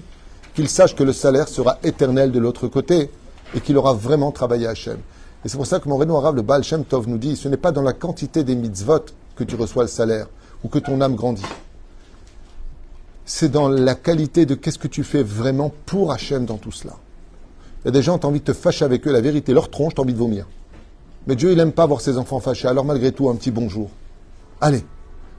qu'il 0.55 0.68
sache 0.68 0.96
que 0.96 1.05
le 1.05 1.12
salaire 1.12 1.48
sera 1.48 1.79
éternel 1.85 2.33
de 2.33 2.38
l'autre 2.38 2.66
côté 2.66 3.11
et 3.55 3.61
qu'il 3.61 3.77
aura 3.77 3.92
vraiment 3.92 4.33
travaillé 4.33 4.66
Hachem. 4.66 4.98
Et 5.44 5.48
c'est 5.48 5.57
pour 5.57 5.66
ça 5.66 5.79
que 5.79 5.88
mon 5.88 6.16
arabe, 6.16 6.37
le 6.37 6.42
Baal 6.42 6.64
Shem 6.64 6.85
Tov, 6.85 7.09
nous 7.09 7.18
dit 7.18 7.37
ce 7.37 7.48
n'est 7.48 7.57
pas 7.57 7.70
dans 7.70 7.83
la 7.83 7.92
quantité 7.92 8.42
des 8.42 8.57
mitzvot 8.57 9.05
que 9.37 9.44
tu 9.44 9.55
reçois 9.55 9.85
le 9.85 9.88
salaire 9.88 10.27
ou 10.64 10.68
que 10.68 10.79
ton 10.79 11.01
âme 11.01 11.14
grandit. 11.14 11.44
C'est 13.30 13.50
dans 13.50 13.68
la 13.68 13.94
qualité 13.94 14.46
de 14.46 14.54
qu'est-ce 14.54 14.78
que 14.78 14.88
tu 14.88 15.04
fais 15.04 15.22
vraiment 15.22 15.70
pour 15.84 16.12
Hachem 16.12 16.46
dans 16.46 16.56
tout 16.56 16.72
cela. 16.72 16.96
Il 17.82 17.84
y 17.84 17.88
a 17.88 17.90
des 17.90 18.00
gens, 18.00 18.18
tu 18.18 18.24
as 18.24 18.28
envie 18.30 18.40
de 18.40 18.44
te 18.44 18.54
fâcher 18.54 18.86
avec 18.86 19.06
eux, 19.06 19.12
la 19.12 19.20
vérité, 19.20 19.52
leur 19.52 19.70
tronche, 19.70 19.94
tu 19.94 20.00
as 20.00 20.02
envie 20.02 20.14
de 20.14 20.18
vomir. 20.18 20.46
Mais 21.26 21.36
Dieu, 21.36 21.52
il 21.52 21.58
n'aime 21.58 21.72
pas 21.72 21.84
voir 21.84 22.00
ses 22.00 22.16
enfants 22.16 22.40
fâchés. 22.40 22.68
Alors 22.68 22.86
malgré 22.86 23.12
tout, 23.12 23.28
un 23.28 23.34
petit 23.34 23.50
bonjour. 23.50 23.90
Allez, 24.62 24.82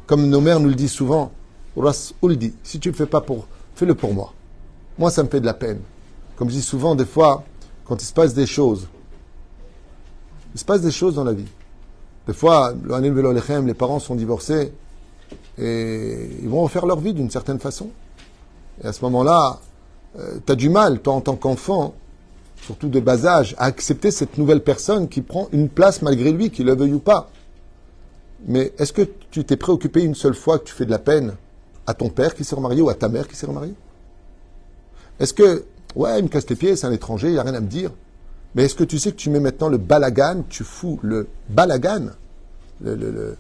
comme 0.06 0.30
nos 0.30 0.40
mères 0.40 0.60
nous 0.60 0.70
le 0.70 0.76
disent 0.76 0.92
souvent, 0.92 1.32
Ras 1.76 2.14
Uldi, 2.22 2.54
si 2.62 2.80
tu 2.80 2.90
ne 2.90 2.94
le 2.94 2.98
fais 2.98 3.08
pas 3.08 3.22
pour, 3.22 3.48
fais-le 3.74 3.96
pour 3.96 4.14
moi. 4.14 4.34
Moi, 5.00 5.10
ça 5.10 5.24
me 5.24 5.28
fait 5.28 5.42
de 5.42 5.48
la 5.48 5.56
peine. 5.56 5.80
Comme 6.36 6.50
je 6.50 6.56
dis 6.58 6.62
souvent, 6.62 6.94
des 6.94 7.06
fois, 7.08 7.44
quand 7.86 8.00
il 8.00 8.06
se 8.06 8.14
passe 8.14 8.36
des 8.36 8.46
choses, 8.46 8.88
il 10.54 10.60
se 10.60 10.66
passe 10.66 10.82
des 10.82 10.92
choses 10.92 11.16
dans 11.16 11.24
la 11.24 11.34
vie. 11.34 11.50
Des 12.28 12.34
fois, 12.34 12.72
les 12.88 13.74
parents 13.74 14.00
sont 14.00 14.14
divorcés 14.14 14.74
et 15.60 16.30
ils 16.42 16.50
vont 16.50 16.62
refaire 16.62 16.86
leur 16.86 17.00
vie 17.00 17.14
d'une 17.14 17.30
certaine 17.30 17.60
façon. 17.60 17.90
Et 18.84 18.88
à 18.88 18.94
ce 18.94 19.02
moment-là, 19.06 19.60
tu 20.46 20.52
as 20.52 20.56
du 20.56 20.70
mal, 20.70 21.00
toi 21.00 21.14
en 21.14 21.22
tant 21.22 21.36
qu'enfant, 21.36 21.94
surtout 22.62 22.90
de 22.90 23.00
bas 23.00 23.26
âge, 23.26 23.56
à 23.58 23.66
accepter 23.66 24.12
cette 24.12 24.38
nouvelle 24.38 24.62
personne 24.64 25.10
qui 25.10 25.22
prend 25.22 25.50
une 25.52 25.70
place 25.70 26.02
malgré 26.02 26.32
lui, 26.32 26.50
qu'il 26.50 26.66
le 26.66 26.76
veuille 26.76 26.94
ou 26.94 27.00
pas. 27.00 27.30
Mais 28.48 28.72
est-ce 28.78 28.94
que 28.94 29.02
tu 29.32 29.44
t'es 29.44 29.58
préoccupé 29.58 30.02
une 30.02 30.16
seule 30.16 30.34
fois 30.34 30.60
que 30.60 30.64
tu 30.64 30.74
fais 30.74 30.86
de 30.86 30.92
la 30.92 31.00
peine 31.00 31.34
à 31.88 31.94
ton 31.94 32.10
père 32.10 32.36
qui 32.36 32.46
s'est 32.46 32.56
remarié 32.56 32.82
ou 32.82 32.90
à 32.90 32.94
ta 32.94 33.10
mère 33.10 33.28
qui 33.28 33.36
s'est 33.36 33.48
remariée? 33.48 33.74
Est-ce 35.20 35.34
que, 35.34 35.66
ouais, 35.96 36.20
il 36.20 36.24
me 36.24 36.30
casse 36.30 36.50
les 36.50 36.56
pieds, 36.56 36.78
c'est 36.78 36.88
un 36.88 36.94
étranger, 36.94 37.28
il 37.28 37.34
n'y 37.34 37.40
a 37.40 37.44
rien 37.44 37.56
à 37.56 37.60
me 37.60 37.68
dire. 37.68 37.92
Mais 38.56 38.64
est-ce 38.64 38.76
que 38.76 38.86
tu 38.86 38.98
sais 38.98 39.12
que 39.12 39.18
tu 39.18 39.30
mets 39.30 39.42
maintenant 39.42 39.68
le 39.68 39.78
balagan, 39.78 40.44
tu 40.48 40.64
fous 40.64 41.00
le 41.04 41.28
balagan, 41.50 42.12
le 42.82 43.36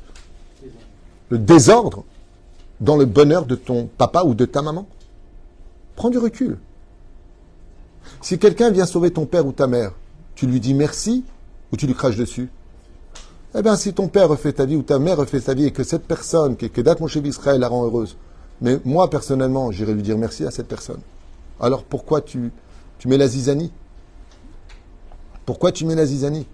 désordre 1.37 2.03
dans 2.79 2.97
le 2.97 3.05
bonheur 3.05 3.45
de 3.45 3.55
ton 3.55 3.89
papa 3.97 4.23
ou 4.23 4.33
de 4.33 4.45
ta 4.45 4.61
maman. 4.61 4.87
Prends 5.95 6.09
du 6.09 6.17
recul. 6.17 6.57
Si 8.21 8.39
quelqu'un 8.39 8.71
vient 8.71 8.85
sauver 8.85 9.11
ton 9.11 9.25
père 9.25 9.45
ou 9.45 9.51
ta 9.51 9.67
mère, 9.67 9.91
tu 10.35 10.47
lui 10.47 10.59
dis 10.59 10.73
merci 10.73 11.23
ou 11.71 11.77
tu 11.77 11.87
lui 11.87 11.93
craches 11.93 12.15
dessus? 12.15 12.49
Eh 13.55 13.61
bien, 13.61 13.75
si 13.75 13.93
ton 13.93 14.07
père 14.07 14.29
refait 14.29 14.53
ta 14.53 14.65
vie 14.65 14.75
ou 14.75 14.83
ta 14.83 14.99
mère 14.99 15.17
refait 15.17 15.41
ta 15.41 15.53
vie 15.53 15.65
et 15.65 15.71
que 15.71 15.83
cette 15.83 16.05
personne, 16.05 16.55
que, 16.55 16.67
que 16.67 16.81
date 16.81 16.99
mon 16.99 17.07
chef 17.07 17.25
Israël, 17.25 17.59
la 17.59 17.67
rend 17.67 17.83
heureuse, 17.83 18.15
mais 18.61 18.79
moi, 18.85 19.09
personnellement, 19.09 19.71
j'irai 19.71 19.93
lui 19.93 20.03
dire 20.03 20.17
merci 20.17 20.45
à 20.45 20.51
cette 20.51 20.67
personne. 20.67 20.99
Alors 21.59 21.83
pourquoi 21.83 22.21
tu, 22.21 22.51
tu 22.99 23.07
mets 23.07 23.17
la 23.17 23.27
zizanie? 23.27 23.71
Pourquoi 25.45 25.71
tu 25.71 25.85
mets 25.85 25.95
la 25.95 26.05
zizanie? 26.05 26.45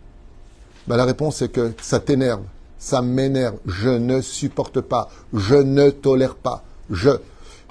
Ben, 0.87 0.97
La 0.97 1.05
réponse 1.05 1.41
est 1.41 1.49
que 1.49 1.73
ça 1.81 1.99
t'énerve, 1.99 2.43
ça 2.77 3.01
m'énerve, 3.01 3.57
je 3.65 3.89
ne 3.89 4.21
supporte 4.21 4.81
pas, 4.81 5.09
je 5.33 5.55
ne 5.55 5.89
tolère 5.89 6.35
pas, 6.35 6.63
je. 6.89 7.11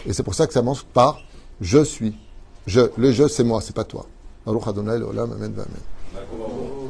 Et 0.07 0.13
c'est 0.13 0.23
pour 0.23 0.35
ça 0.35 0.47
que 0.47 0.53
ça 0.53 0.61
commence 0.61 0.83
par 0.83 1.21
je 1.61 1.85
suis. 1.85 2.17
Je, 2.67 2.81
le 2.97 3.13
je, 3.13 3.29
c'est 3.29 3.45
moi, 3.45 3.61
c'est 3.61 3.75
pas 3.75 3.85
toi. 3.85 4.07
Amen, 4.47 4.67
amen. 5.39 6.84